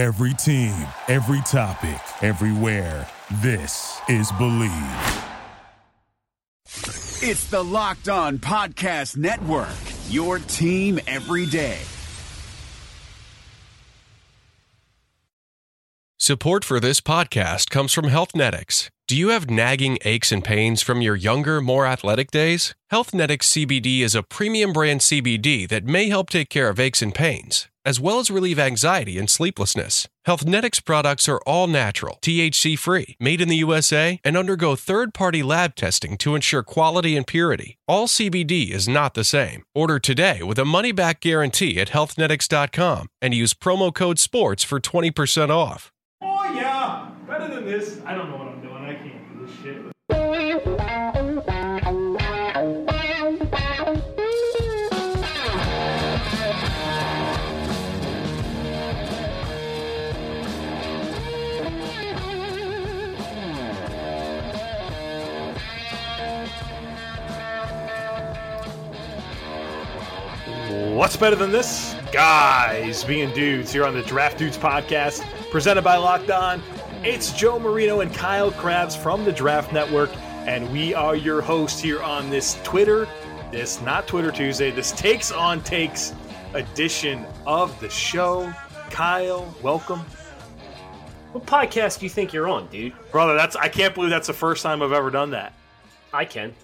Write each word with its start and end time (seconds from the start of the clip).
Every 0.00 0.32
team, 0.32 0.88
every 1.08 1.42
topic, 1.42 2.00
everywhere. 2.22 3.06
This 3.42 4.00
is 4.08 4.32
Believe. 4.32 4.70
It's 7.20 7.50
the 7.50 7.62
Locked 7.62 8.08
On 8.08 8.38
Podcast 8.38 9.18
Network, 9.18 9.68
your 10.08 10.38
team 10.38 11.00
every 11.06 11.44
day. 11.44 11.76
Support 16.18 16.64
for 16.64 16.80
this 16.80 17.02
podcast 17.02 17.68
comes 17.68 17.92
from 17.92 18.06
Healthnetics. 18.06 18.88
Do 19.10 19.16
you 19.16 19.30
have 19.30 19.50
nagging 19.50 19.98
aches 20.04 20.30
and 20.30 20.44
pains 20.44 20.82
from 20.82 21.02
your 21.02 21.16
younger, 21.16 21.60
more 21.60 21.84
athletic 21.84 22.30
days? 22.30 22.76
Healthnetics 22.92 23.42
CBD 23.42 24.02
is 24.02 24.14
a 24.14 24.22
premium 24.22 24.72
brand 24.72 25.00
CBD 25.00 25.68
that 25.68 25.84
may 25.84 26.08
help 26.08 26.30
take 26.30 26.48
care 26.48 26.68
of 26.68 26.78
aches 26.78 27.02
and 27.02 27.12
pains, 27.12 27.68
as 27.84 27.98
well 27.98 28.20
as 28.20 28.30
relieve 28.30 28.60
anxiety 28.60 29.18
and 29.18 29.28
sleeplessness. 29.28 30.06
Healthnetics 30.28 30.84
products 30.84 31.28
are 31.28 31.40
all 31.44 31.66
natural, 31.66 32.20
THC 32.22 32.78
free, 32.78 33.16
made 33.18 33.40
in 33.40 33.48
the 33.48 33.56
USA, 33.56 34.20
and 34.22 34.36
undergo 34.36 34.76
third 34.76 35.12
party 35.12 35.42
lab 35.42 35.74
testing 35.74 36.16
to 36.18 36.36
ensure 36.36 36.62
quality 36.62 37.16
and 37.16 37.26
purity. 37.26 37.78
All 37.88 38.06
CBD 38.06 38.70
is 38.70 38.86
not 38.86 39.14
the 39.14 39.24
same. 39.24 39.64
Order 39.74 39.98
today 39.98 40.44
with 40.44 40.60
a 40.60 40.64
money 40.64 40.92
back 40.92 41.18
guarantee 41.18 41.80
at 41.80 41.88
healthnetics.com 41.88 43.08
and 43.20 43.34
use 43.34 43.54
promo 43.54 43.92
code 43.92 44.20
SPORTS 44.20 44.62
for 44.62 44.78
20% 44.78 45.50
off. 45.50 45.90
Oh 46.22 46.44
yeah, 46.54 47.10
better 47.26 47.52
than 47.52 47.64
this. 47.64 48.00
I 48.06 48.14
don't 48.14 48.30
know 48.30 48.36
what 48.36 48.49
What's 71.00 71.16
better 71.16 71.34
than 71.34 71.50
this? 71.50 71.96
Guys 72.12 73.04
being 73.04 73.32
dudes 73.32 73.72
here 73.72 73.86
on 73.86 73.94
the 73.94 74.02
Draft 74.02 74.36
Dudes 74.38 74.58
podcast, 74.58 75.24
presented 75.50 75.82
by 75.82 75.96
Locked 75.96 76.30
On. 76.30 76.62
It's 77.02 77.32
Joe 77.32 77.58
Marino 77.58 78.00
and 78.00 78.12
Kyle 78.12 78.50
Crabbs 78.50 78.94
from 78.94 79.24
the 79.24 79.32
Draft 79.32 79.72
Network, 79.72 80.10
and 80.46 80.70
we 80.70 80.92
are 80.92 81.16
your 81.16 81.40
hosts 81.40 81.80
here 81.80 82.02
on 82.02 82.28
this 82.28 82.60
Twitter, 82.62 83.08
this 83.50 83.80
not 83.80 84.06
Twitter 84.06 84.30
Tuesday, 84.30 84.70
this 84.70 84.92
Takes 84.92 85.32
on 85.32 85.62
Takes 85.62 86.12
edition 86.52 87.24
of 87.46 87.78
the 87.80 87.88
show. 87.88 88.52
Kyle, 88.90 89.54
welcome. 89.62 90.00
What 91.32 91.46
podcast 91.46 92.00
do 92.00 92.04
you 92.04 92.10
think 92.10 92.34
you're 92.34 92.48
on, 92.48 92.66
dude? 92.68 92.92
Brother, 93.10 93.34
that's 93.34 93.56
I 93.56 93.68
can't 93.68 93.94
believe 93.94 94.10
that's 94.10 94.26
the 94.26 94.34
first 94.34 94.62
time 94.62 94.82
I've 94.82 94.92
ever 94.92 95.10
done 95.10 95.30
that. 95.30 95.54
I 96.12 96.26
can. 96.26 96.54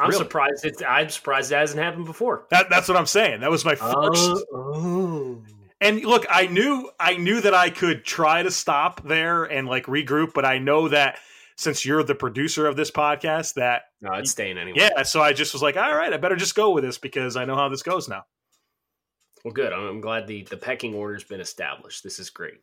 I'm 0.00 0.08
Really? 0.08 0.24
surprised. 0.24 0.64
It's, 0.64 0.82
I'm 0.82 1.10
surprised 1.10 1.52
it 1.52 1.56
hasn't 1.56 1.80
happened 1.80 2.06
before. 2.06 2.42
That 2.50 2.70
that's 2.70 2.88
what 2.88 2.96
I'm 2.96 3.06
saying. 3.06 3.40
That 3.42 3.52
was 3.52 3.64
my 3.64 3.74
uh, 3.80 3.92
first 3.92 4.44
oh. 4.52 5.42
And 5.80 6.04
look, 6.04 6.26
I 6.28 6.46
knew 6.46 6.90
I 7.00 7.16
knew 7.16 7.40
that 7.40 7.54
I 7.54 7.70
could 7.70 8.04
try 8.04 8.42
to 8.42 8.50
stop 8.50 9.02
there 9.02 9.44
and 9.44 9.66
like 9.66 9.86
regroup, 9.86 10.34
but 10.34 10.44
I 10.44 10.58
know 10.58 10.88
that 10.88 11.18
since 11.56 11.84
you're 11.84 12.02
the 12.02 12.14
producer 12.14 12.66
of 12.66 12.76
this 12.76 12.90
podcast, 12.90 13.54
that 13.54 13.82
No, 14.00 14.12
it's 14.14 14.30
staying 14.30 14.58
anyway. 14.58 14.78
yeah, 14.78 15.02
so 15.02 15.20
I 15.20 15.32
just 15.32 15.52
was 15.52 15.62
like, 15.62 15.76
all 15.76 15.94
right, 15.94 16.12
I 16.12 16.16
better 16.16 16.36
just 16.36 16.54
go 16.54 16.70
with 16.70 16.84
this 16.84 16.98
because 16.98 17.36
I 17.36 17.44
know 17.44 17.54
how 17.54 17.68
this 17.68 17.82
goes 17.82 18.08
now. 18.08 18.24
Well, 19.44 19.52
good. 19.52 19.72
I'm, 19.72 20.00
glad 20.00 20.26
the, 20.26 20.42
the 20.44 20.56
pecking 20.56 20.94
order's 20.94 21.24
been 21.24 21.40
established. 21.40 22.02
This 22.02 22.18
is 22.18 22.28
great. 22.30 22.58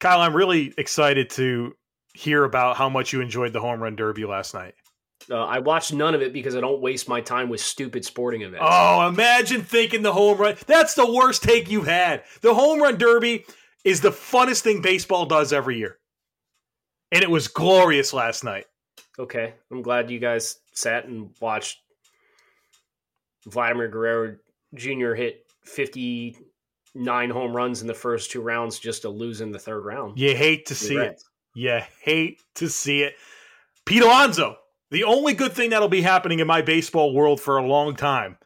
Kyle, 0.00 0.20
I'm 0.20 0.34
really 0.34 0.74
excited 0.76 1.30
to 1.30 1.74
hear 2.14 2.44
about 2.44 2.76
how 2.76 2.88
much 2.88 3.12
you 3.12 3.20
enjoyed 3.20 3.52
the 3.52 3.60
home 3.60 3.80
run 3.80 3.94
derby 3.94 4.24
last 4.24 4.54
night. 4.54 4.74
Uh, 5.28 5.44
I 5.44 5.58
watched 5.58 5.92
none 5.92 6.14
of 6.14 6.22
it 6.22 6.32
because 6.32 6.56
I 6.56 6.60
don't 6.60 6.80
waste 6.80 7.08
my 7.08 7.20
time 7.20 7.48
with 7.48 7.60
stupid 7.60 8.04
sporting 8.04 8.42
events. 8.42 8.64
Oh, 8.68 9.06
imagine 9.08 9.62
thinking 9.62 10.02
the 10.02 10.12
home 10.12 10.38
run. 10.38 10.56
That's 10.66 10.94
the 10.94 11.10
worst 11.10 11.42
take 11.42 11.70
you've 11.70 11.86
had. 11.86 12.24
The 12.40 12.54
home 12.54 12.80
run 12.80 12.96
derby 12.96 13.44
is 13.84 14.00
the 14.00 14.10
funnest 14.10 14.62
thing 14.62 14.80
baseball 14.82 15.26
does 15.26 15.52
every 15.52 15.78
year. 15.78 15.98
And 17.12 17.22
it 17.22 17.30
was 17.30 17.48
glorious 17.48 18.12
last 18.12 18.44
night. 18.44 18.66
Okay. 19.18 19.54
I'm 19.70 19.82
glad 19.82 20.10
you 20.10 20.18
guys 20.18 20.58
sat 20.72 21.06
and 21.06 21.30
watched 21.40 21.78
Vladimir 23.46 23.88
Guerrero 23.88 24.36
Jr. 24.74 25.14
hit 25.14 25.44
59 25.64 27.30
home 27.30 27.54
runs 27.54 27.80
in 27.80 27.86
the 27.86 27.94
first 27.94 28.30
two 28.30 28.40
rounds 28.40 28.78
just 28.78 29.02
to 29.02 29.08
lose 29.08 29.40
in 29.40 29.50
the 29.52 29.58
third 29.58 29.84
round. 29.84 30.18
You 30.18 30.36
hate 30.36 30.66
to 30.66 30.74
see 30.74 30.94
it. 30.94 30.98
Regrets. 30.98 31.24
You 31.54 31.80
hate 32.02 32.40
to 32.56 32.68
see 32.68 33.02
it. 33.02 33.14
Pete 33.84 34.02
Alonso, 34.02 34.56
the 34.90 35.04
only 35.04 35.34
good 35.34 35.52
thing 35.52 35.70
that'll 35.70 35.88
be 35.88 36.02
happening 36.02 36.40
in 36.40 36.46
my 36.46 36.62
baseball 36.62 37.12
world 37.14 37.40
for 37.40 37.58
a 37.58 37.66
long 37.66 37.94
time 37.96 38.36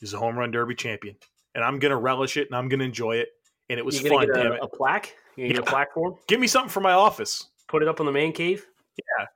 is 0.00 0.12
a 0.14 0.18
home 0.18 0.38
run 0.38 0.50
derby 0.50 0.74
champion. 0.74 1.16
And 1.54 1.62
I'm 1.62 1.78
going 1.78 1.90
to 1.90 1.96
relish 1.96 2.36
it 2.36 2.48
and 2.48 2.56
I'm 2.56 2.68
going 2.68 2.80
to 2.80 2.84
enjoy 2.86 3.16
it. 3.16 3.28
And 3.68 3.78
it 3.78 3.84
was 3.84 4.00
fun, 4.00 4.26
get 4.26 4.46
a, 4.46 4.52
it. 4.54 4.60
a 4.62 4.68
plaque? 4.68 5.14
You 5.36 5.44
gonna 5.44 5.54
get 5.54 5.62
a 5.62 5.64
Yeah. 5.64 5.70
plaque 5.70 5.94
for 5.94 6.08
him? 6.08 6.14
Give 6.28 6.40
me 6.40 6.46
something 6.46 6.70
for 6.70 6.80
my 6.80 6.92
office. 6.92 7.48
Put 7.68 7.82
it 7.82 7.88
up 7.88 8.00
on 8.00 8.06
the 8.06 8.12
man 8.12 8.32
cave? 8.32 8.66
Yeah, 8.98 9.26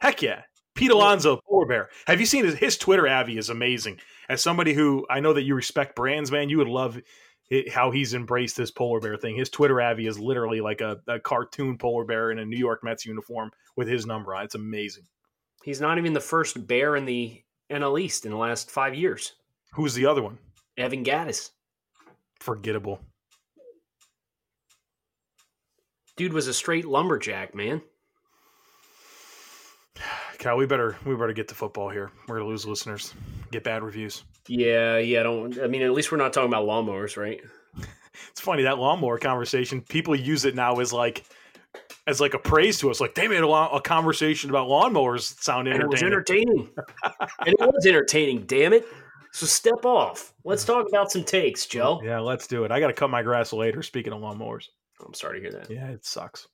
heck 0.00 0.20
yeah. 0.22 0.42
Pete 0.74 0.90
Alonso, 0.90 1.38
polar 1.48 1.66
bear. 1.66 1.88
Have 2.08 2.18
you 2.18 2.26
seen 2.26 2.44
his, 2.44 2.54
his 2.54 2.76
Twitter, 2.76 3.06
Avi, 3.06 3.38
is 3.38 3.50
amazing. 3.50 4.00
As 4.28 4.42
somebody 4.42 4.72
who 4.74 5.06
I 5.08 5.20
know 5.20 5.32
that 5.32 5.42
you 5.42 5.54
respect 5.54 5.94
brands, 5.94 6.32
man, 6.32 6.48
you 6.48 6.58
would 6.58 6.66
love 6.66 7.00
it, 7.50 7.70
how 7.70 7.92
he's 7.92 8.14
embraced 8.14 8.56
this 8.56 8.72
polar 8.72 8.98
bear 8.98 9.16
thing. 9.16 9.36
His 9.36 9.50
Twitter, 9.50 9.80
Avi, 9.80 10.08
is 10.08 10.18
literally 10.18 10.60
like 10.60 10.80
a, 10.80 10.98
a 11.06 11.20
cartoon 11.20 11.78
polar 11.78 12.04
bear 12.04 12.32
in 12.32 12.40
a 12.40 12.44
New 12.44 12.56
York 12.58 12.82
Mets 12.82 13.06
uniform 13.06 13.52
with 13.76 13.86
his 13.86 14.06
number 14.06 14.34
on. 14.34 14.42
it. 14.42 14.46
It's 14.46 14.54
amazing. 14.56 15.04
He's 15.64 15.80
not 15.80 15.96
even 15.96 16.12
the 16.12 16.20
first 16.20 16.66
bear 16.66 16.94
in 16.94 17.06
the 17.06 17.40
NL 17.70 17.98
East 17.98 18.26
in 18.26 18.32
the 18.32 18.36
last 18.36 18.70
five 18.70 18.94
years. 18.94 19.32
Who's 19.72 19.94
the 19.94 20.04
other 20.04 20.22
one? 20.22 20.36
Evan 20.76 21.02
Gattis. 21.02 21.52
Forgettable. 22.38 23.00
Dude 26.18 26.34
was 26.34 26.48
a 26.48 26.52
straight 26.52 26.84
lumberjack, 26.84 27.54
man. 27.54 27.80
Cal, 30.38 30.58
we 30.58 30.66
better 30.66 30.98
we 31.06 31.16
better 31.16 31.32
get 31.32 31.48
to 31.48 31.54
football 31.54 31.88
here. 31.88 32.10
We're 32.28 32.36
gonna 32.36 32.50
lose 32.50 32.66
listeners. 32.66 33.14
Get 33.50 33.64
bad 33.64 33.82
reviews. 33.82 34.22
Yeah, 34.46 34.98
yeah. 34.98 35.20
I 35.20 35.22
don't. 35.22 35.58
I 35.60 35.66
mean, 35.66 35.80
at 35.80 35.92
least 35.92 36.12
we're 36.12 36.18
not 36.18 36.34
talking 36.34 36.50
about 36.50 36.66
lawnmowers, 36.66 37.16
right? 37.16 37.40
It's 38.30 38.40
funny 38.40 38.62
that 38.62 38.78
lawnmower 38.78 39.18
conversation. 39.18 39.80
People 39.80 40.14
use 40.14 40.44
it 40.44 40.54
now 40.54 40.78
as 40.78 40.92
like 40.92 41.24
as 42.06 42.20
like 42.20 42.34
a 42.34 42.38
praise 42.38 42.78
to 42.80 42.90
us. 42.90 43.00
Like 43.00 43.14
they 43.14 43.28
made 43.28 43.40
a, 43.40 43.46
lawn, 43.48 43.70
a 43.72 43.80
conversation 43.80 44.50
about 44.50 44.68
lawnmowers 44.68 45.40
sound 45.42 45.68
And 45.68 45.82
it 45.82 45.88
was 45.88 46.02
entertaining. 46.02 46.70
entertaining. 46.70 46.70
and 47.40 47.48
it 47.58 47.60
was 47.60 47.86
entertaining. 47.86 48.44
Damn 48.46 48.72
it! 48.72 48.86
So 49.32 49.46
step 49.46 49.84
off. 49.84 50.32
Let's 50.44 50.64
talk 50.64 50.86
about 50.88 51.10
some 51.10 51.24
takes, 51.24 51.66
Joe. 51.66 52.00
Yeah, 52.04 52.20
let's 52.20 52.46
do 52.46 52.64
it. 52.64 52.70
I 52.70 52.80
got 52.80 52.88
to 52.88 52.92
cut 52.92 53.10
my 53.10 53.22
grass 53.22 53.52
later. 53.52 53.82
Speaking 53.82 54.12
of 54.12 54.20
lawnmowers, 54.20 54.66
I'm 55.04 55.14
sorry 55.14 55.40
to 55.40 55.42
hear 55.42 55.60
that. 55.60 55.70
yeah, 55.70 55.88
it 55.88 56.04
sucks. 56.04 56.46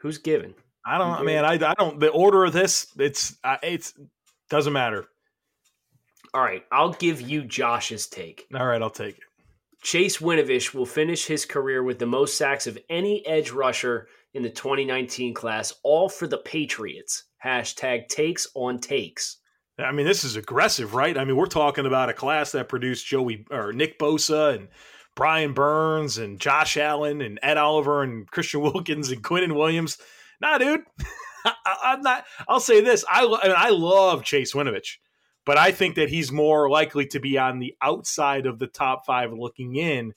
Who's 0.00 0.18
giving? 0.18 0.54
I 0.86 0.98
don't, 0.98 1.18
You 1.20 1.24
man. 1.24 1.44
I, 1.44 1.54
I 1.54 1.74
don't. 1.74 1.98
The 1.98 2.10
order 2.10 2.44
of 2.44 2.52
this, 2.52 2.88
it's 2.98 3.36
uh, 3.42 3.56
it's 3.62 3.94
doesn't 4.50 4.72
matter. 4.72 5.06
All 6.34 6.42
right, 6.42 6.62
I'll 6.70 6.92
give 6.92 7.20
you 7.20 7.44
Josh's 7.44 8.06
take. 8.08 8.46
All 8.54 8.66
right, 8.66 8.82
I'll 8.82 8.90
take 8.90 9.16
it. 9.16 9.22
Chase 9.82 10.18
Winovich 10.18 10.74
will 10.74 10.86
finish 10.86 11.26
his 11.26 11.44
career 11.44 11.82
with 11.82 11.98
the 11.98 12.06
most 12.06 12.36
sacks 12.38 12.66
of 12.66 12.78
any 12.88 13.24
edge 13.26 13.50
rusher 13.50 14.08
in 14.34 14.42
the 14.42 14.50
2019 14.50 15.32
class, 15.32 15.72
all 15.82 16.08
for 16.08 16.26
the 16.26 16.38
Patriots. 16.38 17.24
Hashtag 17.42 18.08
takes 18.08 18.48
on 18.54 18.78
takes. 18.78 19.38
I 19.78 19.92
mean, 19.92 20.06
this 20.06 20.24
is 20.24 20.36
aggressive, 20.36 20.94
right? 20.94 21.16
I 21.16 21.24
mean, 21.24 21.36
we're 21.36 21.46
talking 21.46 21.86
about 21.86 22.08
a 22.08 22.14
class 22.14 22.52
that 22.52 22.68
produced 22.68 23.06
Joey 23.06 23.46
or 23.50 23.72
Nick 23.72 23.98
Bosa 23.98 24.54
and 24.54 24.68
Brian 25.14 25.52
Burns 25.52 26.18
and 26.18 26.40
Josh 26.40 26.76
Allen 26.76 27.20
and 27.20 27.38
Ed 27.42 27.56
Oliver 27.56 28.02
and 28.02 28.30
Christian 28.30 28.60
Wilkins 28.62 29.10
and 29.10 29.22
Quinnen 29.22 29.54
Williams. 29.54 29.98
Nah, 30.40 30.58
dude, 30.58 30.82
I, 31.44 31.76
I'm 31.84 32.02
not. 32.02 32.24
I'll 32.48 32.60
say 32.60 32.80
this: 32.80 33.04
I 33.10 33.24
I, 33.24 33.48
mean, 33.48 33.56
I 33.56 33.70
love 33.70 34.24
Chase 34.24 34.52
Winovich, 34.54 34.96
but 35.44 35.58
I 35.58 35.72
think 35.72 35.96
that 35.96 36.08
he's 36.08 36.30
more 36.30 36.68
likely 36.70 37.06
to 37.08 37.20
be 37.20 37.38
on 37.38 37.58
the 37.58 37.74
outside 37.82 38.46
of 38.46 38.58
the 38.58 38.66
top 38.66 39.06
five 39.06 39.32
looking 39.32 39.76
in 39.76 40.14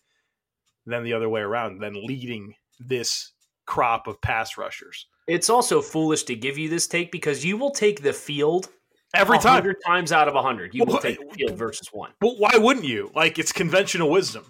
than 0.86 1.04
the 1.04 1.14
other 1.14 1.30
way 1.30 1.42
around, 1.42 1.80
than 1.80 2.06
leading 2.06 2.54
this 2.80 3.34
crop 3.68 4.08
of 4.08 4.19
pass 4.22 4.58
rushers 4.58 5.06
It's 5.28 5.50
also 5.50 5.81
foolish 5.81 6.24
to 6.24 6.36
give 6.36 6.58
you 6.58 6.69
this 6.69 6.88
take 6.88 7.12
because 7.12 7.46
you 7.46 7.58
will 7.58 7.72
take 7.72 8.02
the 8.02 8.14
field 8.14 8.69
every 9.14 9.38
time. 9.38 9.54
100 9.56 9.78
times 9.86 10.12
out 10.12 10.28
of 10.28 10.34
100. 10.34 10.74
You 10.74 10.86
will 10.86 10.98
take 11.00 11.19
the 11.19 11.36
field 11.36 11.58
versus 11.58 11.90
one. 11.92 12.12
But 12.19 12.40
why 12.40 12.52
wouldn't 12.56 12.86
you? 12.86 13.12
Like 13.14 13.38
it's 13.38 13.52
conventional 13.52 14.10
wisdom. 14.10 14.46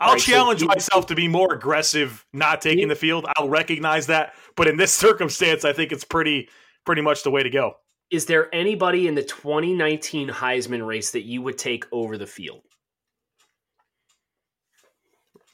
I'll 0.00 0.12
Right, 0.12 0.20
so 0.20 0.32
challenge 0.32 0.62
you- 0.62 0.68
myself 0.68 1.06
to 1.06 1.14
be 1.16 1.26
more 1.26 1.52
aggressive, 1.52 2.24
not 2.32 2.60
taking 2.60 2.86
the 2.88 2.94
field. 2.94 3.26
I'll 3.36 3.48
recognize 3.48 4.06
that, 4.06 4.34
but 4.56 4.68
in 4.68 4.76
this 4.76 4.92
circumstance, 5.06 5.64
I 5.64 5.72
think 5.72 5.90
it's 5.92 6.04
pretty 6.04 6.48
pretty 6.86 7.02
much 7.02 7.22
the 7.24 7.30
way 7.30 7.42
to 7.42 7.50
go. 7.50 7.74
Is 8.10 8.24
there 8.24 8.52
anybody 8.54 9.06
in 9.08 9.14
the 9.14 9.22
2019 9.24 10.28
Heisman 10.30 10.86
race 10.86 11.10
that 11.10 11.24
you 11.24 11.42
would 11.42 11.58
take 11.58 11.84
over 11.92 12.16
the 12.16 12.26
field? 12.26 12.62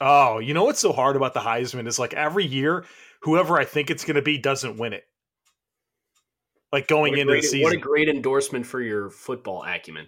Oh, 0.01 0.39
you 0.39 0.53
know 0.53 0.65
what's 0.65 0.79
so 0.79 0.91
hard 0.91 1.15
about 1.15 1.33
the 1.33 1.39
Heisman 1.39 1.87
is 1.87 1.99
like 1.99 2.13
every 2.13 2.45
year, 2.45 2.85
whoever 3.21 3.57
I 3.57 3.65
think 3.65 3.89
it's 3.89 4.03
going 4.03 4.15
to 4.15 4.21
be 4.21 4.37
doesn't 4.37 4.77
win 4.77 4.93
it. 4.93 5.03
Like 6.71 6.87
going 6.87 7.15
a 7.15 7.21
into 7.21 7.35
the 7.35 7.41
season. 7.41 7.63
What 7.63 7.73
a 7.73 7.77
great 7.77 8.09
endorsement 8.09 8.65
for 8.65 8.81
your 8.81 9.09
football 9.09 9.63
acumen. 9.63 10.07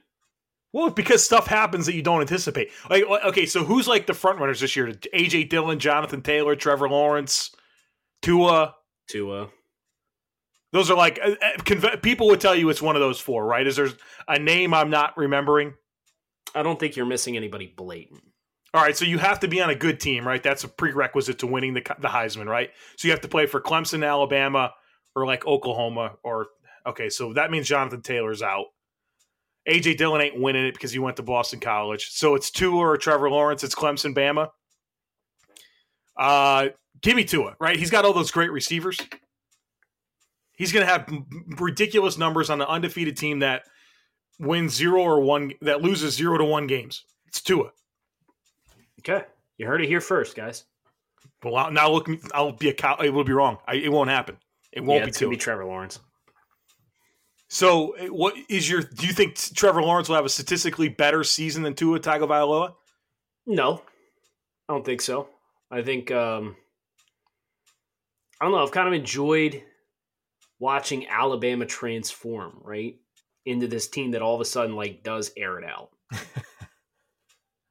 Well, 0.74 0.90
because 0.90 1.24
stuff 1.24 1.48
happens 1.48 1.86
that 1.86 1.96
you 1.96 2.02
don't 2.02 2.22
anticipate. 2.22 2.72
Like, 2.90 3.04
okay, 3.04 3.46
so 3.46 3.64
who's 3.64 3.88
like 3.88 4.06
the 4.06 4.14
front 4.14 4.40
runners 4.40 4.60
this 4.60 4.76
year? 4.76 4.88
AJ 4.88 5.50
Dillon, 5.50 5.80
Jonathan 5.80 6.22
Taylor, 6.22 6.56
Trevor 6.56 6.90
Lawrence, 6.90 7.52
Tua. 8.22 8.76
Tua. 9.08 9.48
Those 10.74 10.92
are 10.92 10.98
like 10.98 11.20
uh, 11.24 11.36
uh, 11.42 11.96
people 11.98 12.28
would 12.28 12.42
tell 12.42 12.54
you 12.54 12.70
it's 12.70 12.82
one 12.82 12.98
of 12.98 13.00
those 13.00 13.20
four, 13.20 13.46
right? 13.46 13.66
Is 13.66 13.78
there 13.78 13.88
a 14.28 14.38
name 14.38 14.74
I'm 14.74 14.90
not 14.90 15.18
remembering? 15.18 15.74
I 16.54 16.64
don't 16.64 16.80
think 16.80 16.96
you're 16.96 17.06
missing 17.06 17.38
anybody 17.38 17.74
blatant. 17.76 18.22
All 18.78 18.84
right, 18.84 18.96
so 18.96 19.06
you 19.06 19.18
have 19.18 19.40
to 19.40 19.48
be 19.48 19.60
on 19.60 19.72
a 19.72 19.76
good 19.76 20.00
team, 20.00 20.26
right? 20.28 20.44
That's 20.44 20.64
a 20.64 20.68
prerequisite 20.68 21.40
to 21.40 21.48
winning 21.48 21.74
the 21.74 21.82
the 21.98 22.08
Heisman, 22.08 22.46
right? 22.46 22.70
So 22.96 23.08
you 23.08 23.12
have 23.12 23.22
to 23.22 23.28
play 23.28 23.48
for 23.48 23.60
Clemson, 23.60 24.08
Alabama, 24.08 24.72
or 25.16 25.26
like 25.26 25.48
Oklahoma, 25.48 26.18
or 26.22 26.50
okay, 26.86 27.10
so 27.10 27.34
that 27.34 27.50
means 27.50 27.68
Jonathan 27.68 28.04
Taylor's 28.04 28.44
out. 28.44 28.68
AJ 29.68 29.98
Dillon 29.98 30.22
ain't 30.22 30.40
winning 30.40 30.68
it 30.68 30.76
because 30.76 30.92
he 30.92 31.00
went 31.00 31.18
to 31.18 31.24
Boston 31.24 31.60
College. 31.60 32.10
So 32.12 32.36
it's 32.36 32.52
Tua 32.52 32.78
or 32.78 32.98
Trevor 32.98 33.32
Lawrence. 33.32 33.64
It's 33.64 33.74
Clemson, 33.74 34.14
Bama. 34.14 34.50
Uh, 36.16 36.70
give 37.02 37.16
me 37.16 37.24
Tua, 37.24 37.56
right? 37.60 37.78
He's 37.78 37.90
got 37.90 38.06
all 38.06 38.14
those 38.14 38.30
great 38.30 38.52
receivers. 38.52 39.00
He's 40.52 40.72
going 40.72 40.86
to 40.86 40.92
have 40.92 41.12
ridiculous 41.60 42.20
numbers 42.20 42.52
on 42.52 42.60
the 42.60 42.70
undefeated 42.70 43.18
team 43.18 43.40
that 43.40 43.64
wins 44.38 44.76
zero 44.76 45.02
or 45.02 45.20
one, 45.20 45.54
that 45.62 45.82
loses 45.82 46.14
zero 46.14 46.38
to 46.38 46.46
one 46.46 46.68
games. 46.68 47.06
It's 47.26 47.42
Tua. 47.42 47.72
Okay. 49.08 49.26
You 49.58 49.68
heard 49.68 49.82
it 49.82 49.88
here 49.88 50.02
first, 50.02 50.36
guys. 50.36 50.66
Well, 51.44 51.56
I'll- 51.56 51.72
now 51.72 51.90
look, 51.90 52.10
I'll 52.34 52.52
be 52.52 52.70
a 52.70 52.74
cow. 52.74 52.98
It 52.98 53.10
will 53.10 53.24
be 53.24 53.34
wrong. 53.34 53.58
I, 53.68 53.76
it 53.76 53.92
won't 53.92 54.10
happen. 54.10 54.38
It 54.72 54.82
won't 54.82 55.00
yeah, 55.00 55.06
be 55.06 55.10
it's 55.10 55.20
gonna 55.20 55.30
be 55.30 55.38
Trevor 55.38 55.66
Lawrence. 55.66 56.00
so, 57.48 57.96
uh, 57.98 58.08
what 58.08 58.36
is 58.50 58.70
your? 58.70 58.82
Do 58.82 59.08
you 59.08 59.14
think 59.14 59.36
Trevor 59.36 59.82
Lawrence 59.82 60.10
will 60.10 60.18
have 60.18 60.26
a 60.26 60.30
statistically 60.30 60.90
better 60.90 61.24
season 61.24 61.64
than 61.64 61.74
Tua 61.74 62.00
Tagovailoa? 62.00 62.76
No, 63.46 63.82
I 64.68 64.74
don't 64.74 64.86
think 64.86 65.02
so. 65.02 65.30
I 65.72 65.82
think 65.82 66.12
um, 66.12 66.56
I 68.40 68.46
don't 68.46 68.52
know. 68.52 68.62
I've 68.62 68.72
kind 68.72 68.88
of 68.88 68.94
enjoyed 68.94 69.64
watching 70.60 71.08
Alabama 71.08 71.66
transform 71.66 72.60
right 72.62 72.98
into 73.46 73.68
this 73.68 73.88
team 73.88 74.12
that 74.12 74.22
all 74.22 74.36
of 74.36 74.42
a 74.42 74.46
sudden 74.46 74.76
like 74.76 75.02
does 75.04 75.32
air 75.38 75.58
it 75.60 75.66
out. 75.66 75.90